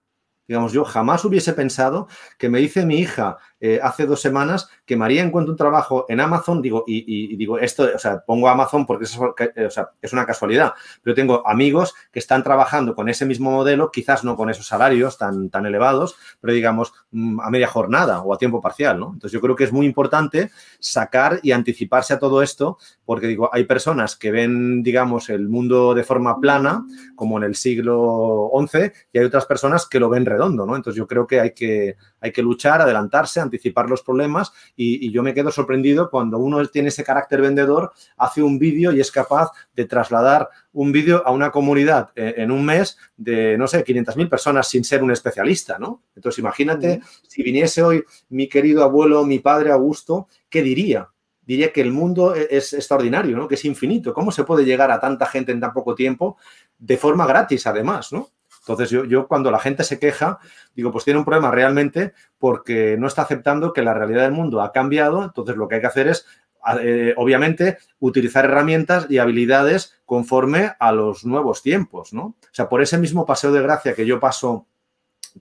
Digamos, 0.47 0.73
yo 0.73 0.85
jamás 0.85 1.25
hubiese 1.25 1.53
pensado 1.53 2.07
que 2.39 2.49
me 2.49 2.61
dice 2.61 2.87
mi 2.87 3.01
hija 3.01 3.39
eh, 3.65 3.79
hace 3.81 4.07
dos 4.07 4.21
semanas 4.21 4.69
que 4.85 4.97
María 4.97 5.23
encuentra 5.23 5.53
un 5.53 5.57
trabajo 5.57 6.05
en 6.09 6.19
Amazon, 6.19 6.61
digo, 6.61 6.83
y, 6.85 7.37
digo, 7.37 7.61
esto, 7.61 7.89
o 7.95 7.99
sea, 7.99 8.19
pongo 8.27 8.49
Amazon 8.49 8.85
porque 8.85 9.05
es, 9.05 9.17
eh, 9.55 9.69
es 10.03 10.13
una 10.13 10.27
casualidad, 10.27 10.73
pero 11.01 11.15
tengo 11.15 11.47
amigos 11.47 11.95
que 12.11 12.19
están 12.19 12.43
trabajando 12.43 12.97
con 12.97 13.09
ese 13.09 13.25
mismo 13.25 13.53
modelo, 13.53 13.93
quizás 13.93 14.25
no 14.25 14.37
con 14.37 14.51
esos 14.51 14.67
salarios 14.67 15.17
tan, 15.17 15.49
tan 15.49 15.65
elevados, 15.65 16.17
pero 16.41 16.53
digamos, 16.53 16.93
mm, 17.13 17.39
a 17.39 17.51
media 17.51 17.69
jornada 17.69 18.23
o 18.23 18.35
a 18.35 18.39
tiempo 18.39 18.61
parcial, 18.61 18.99
¿no? 18.99 19.13
Entonces 19.13 19.31
yo 19.31 19.41
creo 19.41 19.55
que 19.55 19.63
es 19.63 19.73
muy 19.73 19.87
importante 19.87 20.51
sacar 20.81 21.39
y 21.45 21.53
anticiparse 21.53 22.15
a 22.15 22.19
todo 22.19 22.43
esto, 22.43 22.79
porque 23.05 23.29
digo, 23.29 23.49
hay 23.53 23.63
personas 23.63 24.17
que 24.17 24.33
ven, 24.33 24.83
digamos, 24.83 25.31
el 25.31 25.49
mundo 25.49 25.95
de 25.95 26.03
forma 26.03 26.41
plana, 26.41 26.85
como 27.15 27.39
en 27.39 27.45
el 27.45 27.55
siglo 27.55 28.51
XI, 28.67 28.91
y 29.13 29.21
hay 29.21 29.25
otras 29.25 29.47
personas 29.47 29.87
que 29.87 30.01
lo 30.01 30.09
ven 30.09 30.27
redondo, 30.27 30.67
¿no? 30.67 30.75
Entonces 30.75 30.99
yo 30.99 31.07
creo 31.07 31.29
que 31.29 31.39
hay 31.39 31.53
que, 31.53 31.97
hay 32.23 32.33
que 32.33 32.43
luchar, 32.43 32.81
adelantarse, 32.81 33.41
anticipar 33.41 33.91
los 33.91 34.03
problemas 34.03 34.53
y, 34.77 35.11
yo 35.13 35.23
me 35.23 35.35
quedo 35.35 35.51
sorprendido 35.51 36.09
cuando 36.09 36.39
uno 36.39 36.65
tiene 36.69 36.89
ese 36.89 37.05
carácter 37.05 37.43
vendedor, 37.43 37.93
hace 38.17 38.43
un 38.43 38.59
vídeo 38.59 38.93
y 38.93 39.01
es 39.01 39.11
capaz 39.11 39.51
de 39.75 39.85
trasladar 39.85 40.49
un 40.73 40.93
vídeo 40.93 41.23
a 41.27 41.33
una 41.33 41.51
comunidad 41.51 42.11
eh, 42.15 42.35
en 42.39 42.51
un 42.51 42.65
mes 42.65 42.97
de, 43.17 43.59
no 43.59 43.67
sé, 43.67 43.85
500.000 43.85 44.31
personas 44.31 44.69
sin 44.69 44.85
ser 44.85 45.03
un 45.03 45.11
especialista, 45.11 45.79
¿no? 45.79 46.03
Entonces 46.17 46.39
imagínate 46.39 47.03
si 47.29 47.43
viniese 47.43 47.83
hoy 47.83 48.05
mi 48.31 48.49
querido 48.49 48.85
abuelo, 48.85 49.25
mi 49.25 49.41
padre 49.41 49.73
Augusto, 49.73 50.29
¿qué 50.49 50.63
diría? 50.63 51.09
diría 51.45 51.73
que 51.73 51.81
el 51.81 51.93
mundo 51.93 52.35
e-, 52.35 52.49
es 52.51 52.73
extraordinario, 52.73 53.37
¿no? 53.37 53.49
Que 53.49 53.57
es 53.57 53.65
infinito. 53.65 54.15
¿Cómo 54.15 54.31
se 54.31 54.45
puede 54.45 54.65
llegar 54.65 54.91
a 54.91 55.01
tanta 55.01 55.27
gente 55.27 55.53
en 55.53 55.61
tan 55.61 55.73
poco 55.73 55.95
tiempo 55.95 56.37
de 56.79 56.97
forma 56.97 57.27
gratis, 57.27 57.67
además, 57.67 58.13
¿no? 58.13 58.31
Entonces, 58.63 58.91
yo, 58.91 59.27
cuando 59.27 59.51
la 59.51 59.59
gente 59.59 59.83
se 59.83 59.99
queja, 59.99 60.39
digo, 60.77 60.93
pues 60.93 61.05
tiene 61.05 61.19
un 61.19 61.25
problema 61.25 61.51
realmente 61.51 62.15
porque 62.39 62.97
no 62.97 63.09
está 63.09 63.23
aceptando 63.23 63.73
que 63.73 63.83
la 63.83 63.93
realidad 63.93 64.23
del 64.23 64.33
mundo 64.33 64.63
ha 64.63 64.71
cambiado. 64.71 65.25
Entonces, 65.25 65.57
lo 65.57 65.67
que 65.67 65.77
hay 65.77 65.81
que 65.81 65.89
hacer 65.89 66.07
es, 66.07 66.27
eh, 66.81 67.13
obviamente, 67.17 67.79
utilizar 67.99 68.45
herramientas 68.45 69.07
y 69.11 69.19
habilidades 69.19 70.01
conforme 70.07 70.73
a 70.79 70.93
los 70.93 71.25
nuevos 71.25 71.63
tiempos, 71.63 72.13
¿no? 72.13 72.23
O 72.23 72.37
sea, 72.53 72.69
por 72.69 72.83
ese 72.83 72.99
mismo 72.99 73.27
paseo 73.27 73.51
de 73.51 73.63
gracia 73.63 73.95
que 73.95 74.07
yo 74.07 74.21
paso 74.21 74.67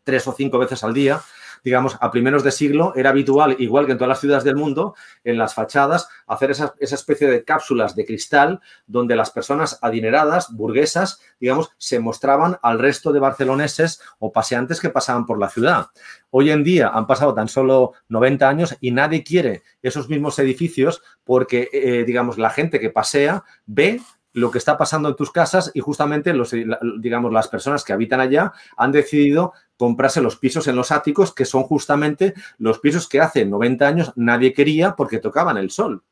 tres 0.03 0.27
o 0.27 0.33
cinco 0.33 0.57
veces 0.57 0.83
al 0.83 0.95
día, 0.95 1.21
digamos, 1.63 1.97
a 1.99 2.11
primeros 2.11 2.43
de 2.43 2.51
siglo 2.51 2.93
era 2.95 3.09
habitual, 3.09 3.55
igual 3.59 3.85
que 3.85 3.93
en 3.93 3.97
todas 3.97 4.09
las 4.09 4.19
ciudades 4.19 4.43
del 4.43 4.55
mundo, 4.55 4.95
en 5.23 5.37
las 5.37 5.53
fachadas, 5.53 6.07
hacer 6.27 6.51
esa, 6.51 6.73
especie 6.79 7.27
de 7.27 7.43
cápsulas 7.43 7.95
de 7.95 8.05
cristal 8.05 8.61
donde 8.87 9.15
las 9.15 9.31
personas 9.31 9.79
adineradas, 9.81 10.51
burguesas, 10.51 11.21
digamos, 11.39 11.71
se 11.77 11.99
mostraban 11.99 12.57
al 12.61 12.79
resto 12.79 13.11
de 13.11 13.19
barceloneses 13.19 14.01
o 14.19 14.31
paseantes 14.31 14.79
que 14.79 14.89
pasaban 14.89 15.25
por 15.25 15.39
la 15.39 15.49
ciudad. 15.49 15.87
Hoy 16.29 16.51
en 16.51 16.63
día 16.63 16.89
han 16.89 17.07
pasado 17.07 17.33
tan 17.33 17.47
solo 17.47 17.93
90 18.09 18.47
años 18.47 18.77
y 18.79 18.91
nadie 18.91 19.23
quiere 19.23 19.63
esos 19.81 20.09
mismos 20.09 20.39
edificios 20.39 21.01
porque, 21.23 21.69
eh, 21.71 22.03
digamos, 22.05 22.37
la 22.37 22.49
gente 22.49 22.79
que 22.79 22.89
pasea 22.89 23.43
ve 23.65 24.01
lo 24.33 24.51
que 24.51 24.57
está 24.57 24.77
pasando 24.77 25.09
en 25.09 25.15
tus 25.15 25.31
casas 25.31 25.71
y 25.73 25.79
justamente 25.79 26.33
los, 26.33 26.55
digamos, 26.99 27.31
las 27.31 27.47
personas 27.47 27.83
que 27.83 27.93
habitan 27.93 28.19
allá 28.19 28.53
han 28.77 28.91
decidido 28.91 29.53
comprarse 29.77 30.21
los 30.21 30.37
pisos 30.37 30.67
en 30.67 30.75
los 30.75 30.91
áticos, 30.91 31.33
que 31.33 31.45
son 31.45 31.63
justamente 31.63 32.33
los 32.57 32.79
pisos 32.79 33.09
que 33.09 33.19
hace 33.19 33.45
90 33.45 33.87
años 33.87 34.13
nadie 34.15 34.53
quería 34.53 34.95
porque 34.95 35.19
tocaban 35.19 35.57
el 35.57 35.71
sol. 35.71 36.03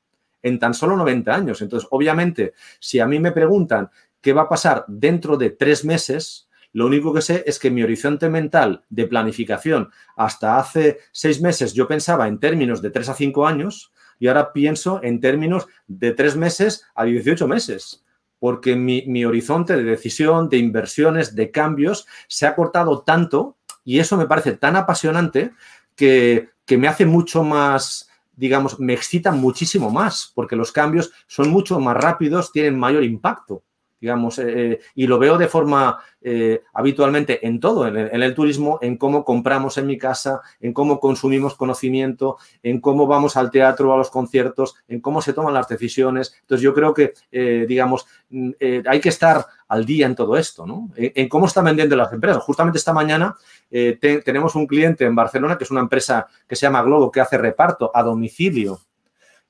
En 0.42 0.58
tan 0.58 0.74
solo 0.74 0.96
90 0.96 1.34
años. 1.34 1.62
Entonces, 1.62 1.88
obviamente, 1.92 2.54
si 2.80 3.00
a 3.00 3.06
mí 3.06 3.20
me 3.20 3.32
preguntan 3.32 3.90
qué 4.22 4.34
va 4.34 4.44
a 4.44 4.50
pasar 4.50 4.86
dentro 4.88 5.38
de 5.38 5.50
tres 5.50 5.84
meses, 5.84 6.50
lo 6.72 6.86
único 6.86 7.14
que 7.14 7.22
sé 7.22 7.44
es 7.46 7.60
que 7.60 7.72
mi 7.72 7.84
horizonte 7.84 8.30
mental 8.30 8.84
de 8.90 9.08
planificación 9.08 9.92
hasta 10.16 10.60
hace 10.60 11.00
seis 11.12 11.42
meses 11.42 11.74
yo 11.74 11.88
pensaba 11.88 12.28
en 12.28 12.40
términos 12.40 12.82
de 12.82 12.92
tres 12.92 13.10
a 13.10 13.16
cinco 13.16 13.48
años 13.48 13.92
y 14.20 14.28
ahora 14.28 14.54
pienso 14.54 15.00
en 15.02 15.20
términos 15.20 15.68
de 15.88 16.12
tres 16.12 16.36
meses 16.36 16.86
a 16.94 17.06
18 17.06 17.48
meses 17.48 18.06
porque 18.40 18.76
mi, 18.76 19.26
horizonte 19.26 19.76
de 19.76 19.84
decisión, 19.84 20.50
de 20.50 20.58
inversiones, 20.58 21.36
de 21.36 21.52
cambios 21.52 22.08
se 22.28 22.48
ha 22.48 22.56
cortado 22.56 23.02
tanto 23.02 23.58
y 23.84 24.00
eso 24.00 24.18
me 24.18 24.28
parece 24.28 24.54
tan 24.54 24.76
apasionante 24.76 25.52
que, 25.96 26.50
me 26.70 26.88
hace 26.88 27.06
mucho 27.06 27.44
más, 27.44 28.10
digamos, 28.36 28.80
me 28.80 28.94
excita 28.94 29.32
muchísimo 29.32 29.90
más, 29.90 30.32
porque 30.36 30.56
los 30.56 30.72
cambios 30.72 31.12
son 31.28 31.50
mucho 31.50 31.80
más 31.80 31.98
rápidos, 31.98 32.52
tienen 32.52 32.78
mayor 32.78 33.04
impacto 33.04 33.64
digamos, 34.00 34.40
eh, 34.40 34.46
eh, 34.48 34.80
y 34.96 35.08
lo 35.08 35.20
veo 35.20 35.38
de 35.38 35.48
forma 35.48 36.00
eh, 36.22 36.64
habitualmente 36.74 37.46
en 37.46 37.60
todo, 37.60 37.88
en 37.88 37.98
el, 37.98 38.36
turismo, 38.36 38.80
en 38.82 38.98
cómo 38.98 39.24
compramos 39.24 39.78
en 39.78 39.88
mi 39.88 39.98
casa, 39.98 40.42
en 40.60 40.74
cómo 40.74 41.00
consumimos 41.00 41.56
conocimiento, 41.56 42.38
en 42.64 42.80
cómo 42.82 43.08
vamos 43.08 43.38
al 43.38 43.52
teatro, 43.52 43.94
a 43.94 43.98
los 43.98 44.10
conciertos, 44.10 44.76
en 44.88 45.02
cómo 45.02 45.22
se 45.22 45.34
toman 45.34 45.54
las 45.54 45.68
decisiones. 45.68 46.36
Entonces, 46.42 46.64
yo 46.64 46.74
creo 46.74 46.94
que, 46.94 47.14
digamos, 47.68 48.06
mm, 48.30 48.52
hay 48.86 49.00
que 49.00 49.10
estar 49.10 49.46
al 49.68 49.86
día 49.86 50.06
en 50.06 50.16
todo 50.16 50.36
esto, 50.36 50.66
¿no? 50.66 50.90
En, 50.96 51.30
cómo 51.30 51.46
están 51.46 51.66
vendiendo 51.66 51.96
las 51.96 52.12
empresas. 52.12 52.44
Justamente 52.44 52.78
esta 52.78 52.94
mañana 52.94 53.36
tenemos 53.70 54.56
un 54.56 54.68
cliente 54.68 55.06
en 55.06 55.16
Barcelona, 55.16 55.58
que 55.58 55.64
es 55.64 55.72
una 55.72 55.82
empresa 55.82 56.28
que 56.48 56.56
se 56.56 56.66
llama 56.66 56.84
Globo, 56.84 57.12
que 57.12 57.22
hace 57.22 57.38
reparto 57.38 57.92
a 57.94 58.04
domicilio, 58.04 58.80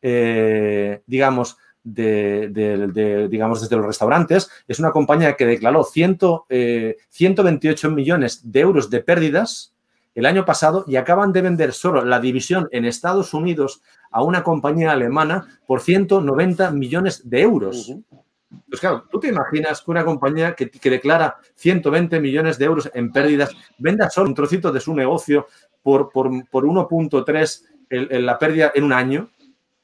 digamos, 0.02 1.58
de, 1.84 3.28
digamos, 3.30 3.62
desde 3.62 3.76
los 3.76 3.86
restaurantes. 3.86 4.50
Es 4.68 4.80
una 4.80 4.92
compañía 4.92 5.36
que 5.36 5.46
declaró 5.46 5.84
128 5.84 6.48
eh, 6.50 7.92
millones 7.92 8.52
de 8.52 8.60
euros 8.60 8.90
de 8.90 9.02
pérdidas 9.02 9.74
el 10.16 10.26
año 10.26 10.46
pasado 10.46 10.84
y 10.88 10.96
acaban 10.98 11.32
de 11.32 11.42
vender 11.42 11.72
solo 11.74 12.04
la 12.04 12.20
división 12.20 12.68
en 12.72 12.86
Estados 12.86 13.34
Unidos 13.34 13.82
a 14.12 14.24
una 14.24 14.44
compañía 14.44 14.92
alemana 14.92 15.60
por 15.66 15.82
190 15.82 16.72
millones 16.72 17.30
de 17.30 17.42
euros. 17.42 17.94
Pues 18.68 18.82
claro, 18.82 19.06
tú 19.12 19.20
te 19.20 19.28
imaginas 19.28 19.82
que 19.82 19.92
una 19.92 20.04
compañía 20.04 20.56
que, 20.56 20.66
declara 20.90 21.38
120 21.56 22.20
millones 22.20 22.58
de 22.58 22.66
euros 22.66 22.90
en 22.94 23.12
pérdidas 23.12 23.52
venda 23.78 24.10
solo 24.10 24.30
un 24.30 24.36
trocito 24.36 24.72
de 24.72 24.80
su 24.80 24.96
negocio 24.96 25.48
por, 25.84 26.10
por, 26.10 26.30
por 26.50 26.66
1.3 26.66 27.62
la 27.90 28.38
pérdida 28.38 28.72
en 28.74 28.84
un 28.84 28.94
año. 28.94 29.30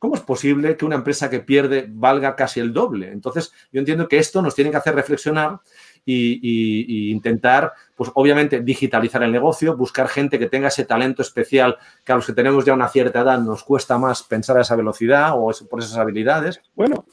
¿Cómo 0.05 0.13
es 0.13 0.21
posible 0.21 0.77
que 0.77 0.85
una 0.85 0.97
empresa 0.97 1.31
que 1.31 1.39
pierde 1.39 1.87
valga 1.89 2.35
casi 2.35 2.59
el 2.59 2.71
doble? 2.71 3.11
Entonces, 3.11 3.51
yo 3.71 3.79
entiendo 3.79 4.07
que 4.07 4.19
esto 4.19 4.39
nos 4.39 4.53
tiene 4.53 4.69
que 4.69 4.77
hacer 4.77 4.93
reflexionar 4.93 5.61
y, 6.05 7.11
intentar, 7.11 7.73
pues 7.95 8.11
obviamente, 8.13 8.61
digitalizar 8.61 9.23
el 9.23 9.31
negocio, 9.31 9.75
buscar 9.75 10.07
gente 10.07 10.37
que 10.37 10.47
tenga 10.47 10.67
ese 10.67 10.85
talento 10.85 11.23
especial 11.23 11.77
que 12.03 12.11
a 12.11 12.17
los 12.17 12.27
que 12.27 12.33
tenemos 12.33 12.63
ya 12.63 12.75
una 12.75 12.87
cierta 12.87 13.21
edad 13.21 13.39
nos 13.39 13.63
cuesta 13.63 13.97
más 13.97 14.21
pensar 14.21 14.59
a 14.59 14.61
esa 14.61 14.75
velocidad 14.75 15.31
o 15.33 15.51
por 15.67 15.79
esas 15.79 15.97
habilidades. 15.97 16.61
Bueno, 16.75 17.03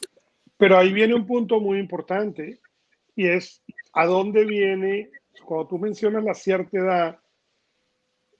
pero 0.55 0.77
ahí 0.77 0.93
viene 0.93 1.15
un 1.15 1.25
punto 1.25 1.59
muy 1.59 1.79
importante 1.79 2.59
y 3.15 3.25
es 3.25 3.63
a 3.93 4.05
dónde 4.05 4.45
viene, 4.45 5.09
cuando 5.43 5.65
tú 5.65 5.79
mencionas 5.79 6.23
la 6.23 6.35
cierta 6.35 6.77
edad, 6.77 7.19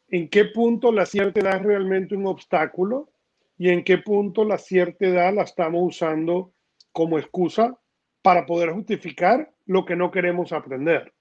en 0.10 0.30
qué 0.30 0.46
punto 0.46 0.92
la 0.92 1.08
cierta 1.08 1.40
edad 1.40 1.56
es 1.56 1.64
realmente 1.64 2.16
un 2.16 2.28
obstáculo 2.28 3.10
y 3.58 3.70
en 3.70 3.84
qué 3.84 3.98
punto 3.98 4.44
la 4.44 4.58
cierta 4.58 5.06
edad 5.06 5.34
la 5.34 5.44
estamos 5.44 5.82
usando 5.84 6.54
como 6.92 7.20
excusa 7.20 7.78
para 8.22 8.46
poder 8.46 8.72
justificar 8.72 9.52
lo 9.66 9.86
que 9.86 9.96
no 9.96 10.12
queremos 10.12 10.52
aprender. 10.54 11.14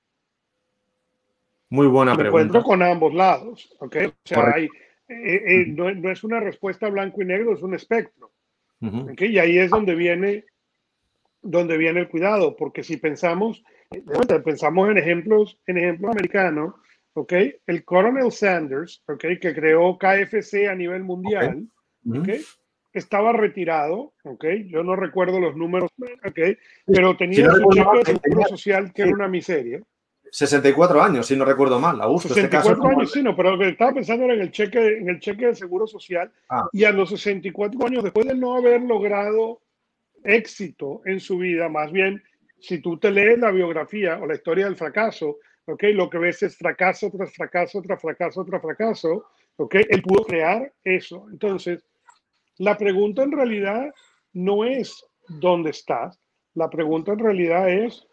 Muy 1.68 1.86
buena 1.86 2.12
Me 2.12 2.18
pregunta. 2.18 2.42
encuentro 2.42 2.62
con 2.62 2.82
ambos 2.82 3.14
lados, 3.14 3.74
¿ok? 3.80 3.96
O 4.06 4.28
sea, 4.28 4.58
eh, 4.58 4.68
eh, 5.08 5.66
no, 5.68 6.10
es 6.10 6.24
una 6.24 6.40
respuesta 6.40 6.88
blanco 6.88 7.22
y 7.22 7.24
negro, 7.24 7.54
es 7.54 7.62
un 7.62 7.74
espectro. 7.74 8.30
Y 9.18 9.38
ahí 9.38 9.58
es 9.58 9.70
donde 9.70 9.94
viene, 9.94 10.44
donde 11.40 11.76
viene 11.76 12.00
el 12.00 12.08
cuidado, 12.08 12.56
porque 12.56 12.82
si 12.82 12.96
pensamos, 12.96 13.62
pensamos 14.44 14.90
en 14.90 14.98
ejemplos, 14.98 15.60
en 15.66 15.78
ejemplos 15.78 16.10
americanos, 16.10 16.74
¿ok? 17.14 17.32
El 17.66 17.84
Coronel 17.84 18.32
Sanders, 18.32 19.02
¿ok? 19.06 19.24
Que 19.40 19.54
creó 19.54 19.96
KFC 19.98 20.68
a 20.68 20.74
nivel 20.74 21.04
mundial, 21.04 21.68
¿ok? 22.06 22.28
estaba 22.92 23.32
retirado, 23.32 24.12
¿ok? 24.24 24.44
Yo 24.66 24.82
no 24.82 24.96
recuerdo 24.96 25.40
los 25.40 25.56
números, 25.56 25.90
¿ok? 25.98 26.38
Pero 26.86 27.16
tenía 27.16 27.50
su 27.50 27.68
cheque 27.70 27.98
de 28.12 28.20
seguro 28.20 28.48
social 28.48 28.92
que 28.92 29.02
era 29.02 29.12
una 29.12 29.28
miseria. 29.28 29.80
64 30.30 31.02
años, 31.02 31.26
si 31.26 31.36
no 31.36 31.44
recuerdo 31.44 31.78
mal, 31.78 32.00
Augusto. 32.00 32.30
64 32.30 32.72
este 32.72 32.86
años, 32.86 33.12
sí, 33.12 33.22
no, 33.22 33.36
pero 33.36 33.52
lo 33.52 33.58
que 33.58 33.68
estaba 33.68 33.92
pensando 33.92 34.24
era 34.24 34.34
en 34.34 34.40
el 34.40 34.50
cheque, 34.50 34.98
en 34.98 35.08
el 35.08 35.20
cheque 35.20 35.46
de 35.46 35.54
seguro 35.54 35.86
social. 35.86 36.30
Ah. 36.48 36.68
Y 36.72 36.84
a 36.84 36.90
los 36.90 37.10
64 37.10 37.86
años, 37.86 38.02
después 38.02 38.26
de 38.26 38.34
no 38.34 38.56
haber 38.56 38.80
logrado 38.82 39.60
éxito 40.24 41.02
en 41.04 41.20
su 41.20 41.38
vida, 41.38 41.68
más 41.68 41.92
bien, 41.92 42.22
si 42.60 42.78
tú 42.78 42.98
te 42.98 43.10
lees 43.10 43.38
la 43.38 43.50
biografía 43.50 44.18
o 44.22 44.26
la 44.26 44.34
historia 44.34 44.64
del 44.64 44.76
fracaso, 44.76 45.38
¿ok? 45.66 45.82
Lo 45.92 46.08
que 46.08 46.18
ves 46.18 46.42
es 46.42 46.56
fracaso 46.56 47.10
tras 47.10 47.34
fracaso, 47.34 47.82
tras 47.82 48.00
fracaso, 48.00 48.44
tras 48.44 48.62
fracaso, 48.62 49.26
¿ok? 49.56 49.74
Él 49.88 50.02
pudo 50.02 50.24
crear 50.24 50.72
eso. 50.82 51.26
Entonces, 51.30 51.84
la 52.58 52.76
pregunta 52.76 53.22
en 53.22 53.32
realidad 53.32 53.92
no 54.32 54.64
es 54.64 55.04
dónde 55.28 55.70
estás, 55.70 56.20
la 56.54 56.68
pregunta 56.68 57.12
en 57.12 57.18
realidad 57.18 57.68
es 57.68 58.06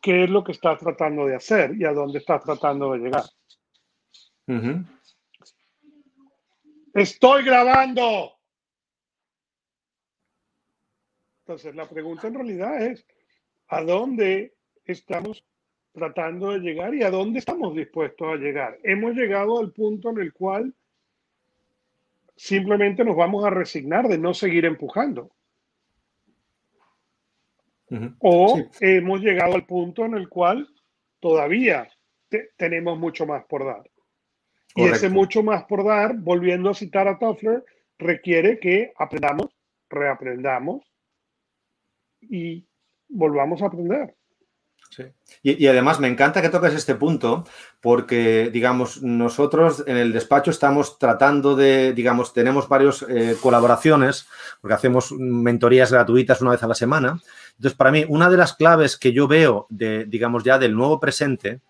qué 0.00 0.24
es 0.24 0.30
lo 0.30 0.44
que 0.44 0.52
estás 0.52 0.78
tratando 0.78 1.26
de 1.26 1.36
hacer 1.36 1.74
y 1.76 1.84
a 1.84 1.92
dónde 1.92 2.18
estás 2.18 2.42
tratando 2.42 2.92
de 2.92 2.98
llegar. 2.98 3.24
Estoy 6.94 7.44
grabando. 7.44 8.32
Entonces, 11.44 11.74
la 11.74 11.88
pregunta 11.88 12.28
en 12.28 12.34
realidad 12.34 12.86
es, 12.86 13.06
¿a 13.68 13.82
dónde 13.82 14.54
estamos 14.84 15.44
tratando 15.92 16.50
de 16.50 16.58
llegar 16.58 16.94
y 16.94 17.02
a 17.02 17.10
dónde 17.10 17.38
estamos 17.38 17.74
dispuestos 17.74 18.28
a 18.28 18.36
llegar? 18.36 18.78
Hemos 18.82 19.14
llegado 19.14 19.58
al 19.58 19.72
punto 19.72 20.10
en 20.10 20.18
el 20.18 20.32
cual 20.32 20.74
simplemente 22.42 23.04
nos 23.04 23.14
vamos 23.14 23.44
a 23.44 23.50
resignar 23.50 24.08
de 24.08 24.18
no 24.18 24.34
seguir 24.34 24.64
empujando. 24.64 25.30
O 28.18 28.58
hemos 28.80 29.20
llegado 29.20 29.54
al 29.54 29.64
punto 29.64 30.04
en 30.06 30.14
el 30.14 30.28
cual 30.28 30.66
todavía 31.20 31.88
tenemos 32.56 32.98
mucho 32.98 33.26
más 33.26 33.44
por 33.44 33.64
dar. 33.64 33.88
Y 34.74 34.82
ese 34.84 35.08
mucho 35.08 35.44
más 35.44 35.64
por 35.64 35.84
dar, 35.84 36.16
volviendo 36.16 36.70
a 36.70 36.74
citar 36.74 37.06
a 37.06 37.18
Toffler, 37.18 37.64
requiere 37.96 38.58
que 38.58 38.92
aprendamos, 38.96 39.54
reaprendamos 39.88 40.82
y 42.22 42.66
volvamos 43.08 43.62
a 43.62 43.66
aprender. 43.66 44.16
Y, 45.42 45.66
además 45.66 45.98
me 46.00 46.08
encanta 46.08 46.42
que 46.42 46.48
toques 46.48 46.74
este 46.74 46.94
punto 46.94 47.44
porque, 47.80 48.50
digamos, 48.52 49.02
nosotros 49.02 49.82
en 49.86 49.96
el 49.96 50.12
despacho 50.12 50.50
estamos 50.50 50.98
tratando 50.98 51.56
de, 51.56 51.92
digamos, 51.92 52.32
tenemos 52.32 52.68
varias 52.68 53.04
eh, 53.08 53.36
colaboraciones 53.40 54.26
porque 54.60 54.74
hacemos 54.74 55.12
mentorías 55.12 55.92
gratuitas 55.92 56.40
una 56.40 56.52
vez 56.52 56.62
a 56.62 56.68
la 56.68 56.74
semana. 56.74 57.20
Entonces, 57.56 57.76
para 57.76 57.90
mí, 57.90 58.04
una 58.08 58.30
de 58.30 58.36
las 58.36 58.54
claves 58.54 58.96
que 58.96 59.12
yo 59.12 59.26
veo, 59.26 59.66
de, 59.68 60.04
digamos, 60.04 60.44
ya 60.44 60.58
del 60.58 60.74
nuevo 60.74 61.00
presente, 61.00 61.60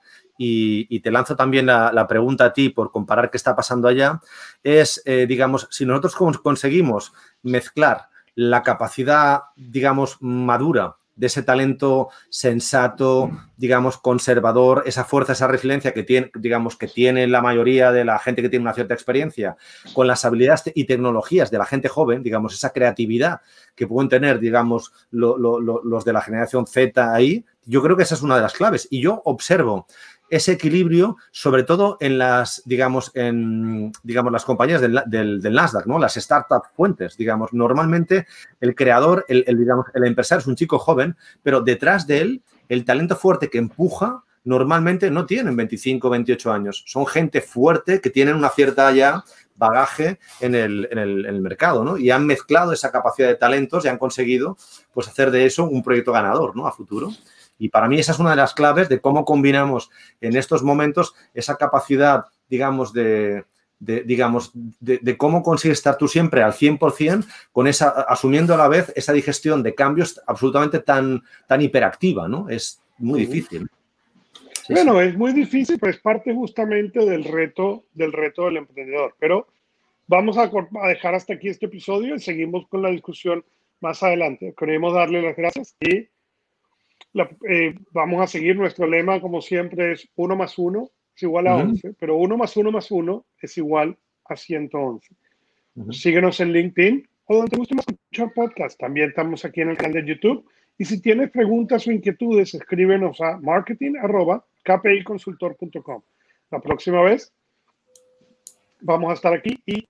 y, 0.44 0.99
te 1.01 1.12
lanzo 1.12 1.37
también 1.37 1.66
la, 1.66 2.07
pregunta 2.09 2.47
a 2.47 2.53
ti 2.53 2.68
por 2.68 2.90
comparar 2.90 3.31
qué 3.31 3.37
está 3.37 3.55
pasando 3.55 3.87
allá, 3.87 4.20
es, 4.64 5.01
eh, 5.05 5.27
digamos, 5.29 5.68
si 5.70 5.87
nosotros 5.87 6.16
conseguimos 6.40 7.12
mezclar 7.42 8.09
la 8.35 8.62
capacidad, 8.64 9.42
digamos, 9.57 10.16
madura 10.20 10.97
de 11.14 11.27
ese 11.27 11.42
talento 11.42 12.09
sensato, 12.31 13.31
digamos, 13.57 13.98
conservador, 13.98 14.83
esa 14.87 15.05
fuerza, 15.05 15.33
esa 15.33 15.46
resiliencia 15.46 15.92
que 15.92 16.03
tiene, 16.03 16.31
digamos, 16.35 16.77
que 16.77 16.88
tiene 16.88 17.27
la 17.27 17.42
mayoría 17.42 17.92
de 17.92 18.05
la 18.05 18.18
gente 18.18 18.42
que 18.42 18.48
tiene 18.48 18.64
una 18.64 18.75
cierta 18.75 18.94
experiencia, 18.94 19.57
con 19.94 20.07
las 20.07 20.25
habilidades 20.25 20.72
y 20.75 20.85
tecnologías 20.85 21.51
de 21.51 21.59
la 21.59 21.66
gente 21.66 21.88
joven, 21.88 22.22
digamos, 22.22 22.55
esa 22.55 22.70
creatividad 22.70 23.40
que 23.75 23.87
pueden 23.87 24.09
tener, 24.09 24.38
digamos, 24.40 24.92
los 25.11 26.05
de 26.05 26.12
la 26.12 26.20
generación 26.20 26.66
Z 26.66 27.12
ahí, 27.12 27.44
yo 27.64 27.83
creo 27.83 27.96
que 27.96 28.03
esa 28.03 28.14
es 28.14 28.22
una 28.22 28.37
de 28.37 28.42
las 28.42 28.55
claves. 28.55 28.88
Y 28.90 29.01
yo 29.01 29.22
observo 29.25 29.87
ese 30.33 30.53
equilibrio, 30.53 31.18
sobre 31.31 31.62
todo 31.62 31.99
en 32.01 32.16
las, 32.16 32.62
digamos, 32.64 33.11
en, 33.12 33.92
digamos, 34.03 34.33
las 34.33 34.47
compañías 34.47 34.81
del, 34.81 35.03
del, 35.07 35.53
Nasdaq, 35.53 35.85
¿no? 35.85 35.99
Las 35.99 36.16
startup 36.16 36.62
fuentes, 36.75 37.18
digamos. 37.18 37.53
Normalmente 37.53 38.27
el 38.59 38.75
creador, 38.75 39.27
el, 39.29 39.45
digamos, 39.59 39.85
el 39.92 40.07
empresario 40.07 40.40
es 40.40 40.47
un 40.47 40.57
chico 40.57 40.79
joven, 40.79 41.18
pero 41.42 41.61
detrás 41.61 42.07
de 42.07 42.23
él, 42.23 42.42
el 42.71 42.87
talento 42.87 43.14
fuerte 43.14 43.51
que 43.51 43.59
empuja, 43.59 44.25
normalmente 44.45 45.11
no 45.11 45.27
tienen 45.27 45.55
25, 45.55 46.09
28 46.09 46.51
años. 46.51 46.83
Son 46.87 47.07
gente 47.07 47.42
fuerte 47.42 48.01
que 48.01 48.09
tienen 48.09 48.35
una 48.35 48.49
cierta 48.49 48.90
ya 48.90 49.23
bagaje 49.55 50.18
en 50.40 50.55
el, 50.55 50.88
en 50.90 50.97
el, 50.97 51.27
en 51.27 51.35
el 51.35 51.42
mercado, 51.42 51.85
¿no? 51.85 51.99
Y 51.99 52.11
han 52.11 52.25
mezclado 52.25 52.73
esa 52.73 52.90
capacidad 52.90 53.29
de 53.29 53.35
talentos 53.35 53.85
y 53.85 53.88
han 53.88 53.99
conseguido, 53.99 54.57
pues, 54.95 55.09
hacer 55.09 55.31
de 55.31 55.45
eso 55.45 55.64
un 55.64 55.83
proyecto 55.83 56.11
ganador, 56.11 56.57
¿no? 56.57 56.66
A 56.66 56.73
futuro. 56.73 57.11
Y 57.59 57.69
para 57.69 57.88
mí 57.88 57.99
esa 57.99 58.12
es 58.12 58.19
una 58.19 58.31
de 58.31 58.37
las 58.37 58.55
claves 58.55 58.88
de 58.88 59.01
cómo 59.01 59.25
combinamos 59.25 59.91
en 60.21 60.37
estos 60.37 60.62
momentos 60.62 61.15
esa 61.35 61.57
capacidad, 61.57 62.25
digamos, 62.49 62.93
de, 62.93 63.45
digamos, 63.79 64.53
de, 64.55 65.17
cómo 65.17 65.43
consigues 65.43 65.79
estar 65.79 65.97
tú 65.97 66.07
siempre 66.09 66.43
al 66.43 66.53
100% 66.53 67.27
con 67.51 67.67
esa, 67.67 67.88
asumiendo 67.88 68.55
a 68.55 68.57
la 68.57 68.69
vez 68.69 68.93
esa 68.95 69.12
digestión 69.12 69.62
de 69.62 69.75
cambios 69.75 70.21
absolutamente 70.27 70.79
tan, 70.81 71.23
tan 71.47 71.62
hiperactiva, 71.62 72.29
¿no? 72.29 72.49
Es 72.49 72.81
muy 72.99 73.21
difícil. 73.21 73.69
bueno, 74.69 75.01
es 75.01 75.17
muy 75.17 75.33
difícil, 75.33 75.79
pero 75.81 75.93
es 75.93 75.99
parte 75.99 76.33
justamente 76.33 77.05
del 77.05 77.25
reto, 77.25 77.85
del 77.93 78.12
reto 78.12 78.47
del 78.47 78.59
emprendedor. 78.59 79.17
Pero 79.19 79.49
vamos 80.07 80.38
a, 80.38 80.43
a 80.83 80.88
dejar 80.88 81.15
hasta 81.15 81.35
aquí 81.35 81.49
este 81.49 81.67
episodio 81.67 82.15
y 82.15 82.21
seguimos 82.21 82.67
con 82.69 82.83
la 82.83 82.91
discusión 82.91 83.45
más 83.81 84.03
adelante. 84.03 84.55
Queremos 84.57 84.95
darle 84.95 85.23
las 85.23 85.37
gracias 85.37 85.75
y 85.81 86.09
eh, 87.48 87.75
vamos 87.92 88.22
a 88.22 88.27
seguir 88.27 88.57
nuestro 88.57 88.87
lema, 88.87 89.20
como 89.20 89.40
siempre, 89.40 89.92
es 89.92 90.09
1 90.16 90.37
más 90.37 90.59
1 90.59 90.90
es 91.14 91.22
igual 91.22 91.46
a 91.46 91.57
11, 91.57 91.94
pero 91.98 92.16
1 92.16 92.37
más 92.37 92.55
1 92.57 92.72
más 92.72 92.90
1 92.90 93.25
es 93.40 93.57
igual 93.59 93.96
a 94.25 94.35
111. 94.37 95.14
Síguenos 95.90 96.40
en 96.40 96.53
LinkedIn 96.53 97.09
o 97.27 97.37
donde 97.37 97.51
te 97.51 97.57
guste 97.57 97.75
más 97.75 97.87
escuchar 97.87 98.33
podcast. 98.35 98.79
También 98.79 99.11
estamos 99.11 99.44
aquí 99.44 99.61
en 99.61 99.68
el 99.70 99.77
canal 99.77 99.92
de 99.92 100.07
YouTube. 100.07 100.46
Y 100.79 100.87
si 100.87 101.01
tienes 101.01 101.31
preguntas 101.31 101.87
o 101.87 101.92
inquietudes, 101.92 102.55
escríbenos 102.55 103.20
a 103.20 103.37
marketing.kpiconsultor.com. 103.38 106.03
La 106.51 106.61
próxima 106.61 107.03
vez 107.03 107.33
vamos 108.81 109.11
a 109.11 109.14
estar 109.14 109.33
aquí 109.33 109.62
y 109.66 109.88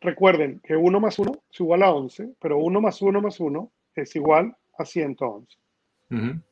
recuerden 0.00 0.60
que 0.64 0.76
1 0.76 1.00
más 1.00 1.18
1 1.18 1.32
es 1.52 1.60
igual 1.60 1.82
a 1.82 1.92
11, 1.92 2.30
pero 2.40 2.58
1 2.58 2.80
más 2.80 3.02
1 3.02 3.20
más 3.20 3.40
1 3.40 3.70
es 3.96 4.16
igual 4.16 4.56
a 4.78 4.84
111. 4.84 5.58
Mm-hmm. 6.12 6.49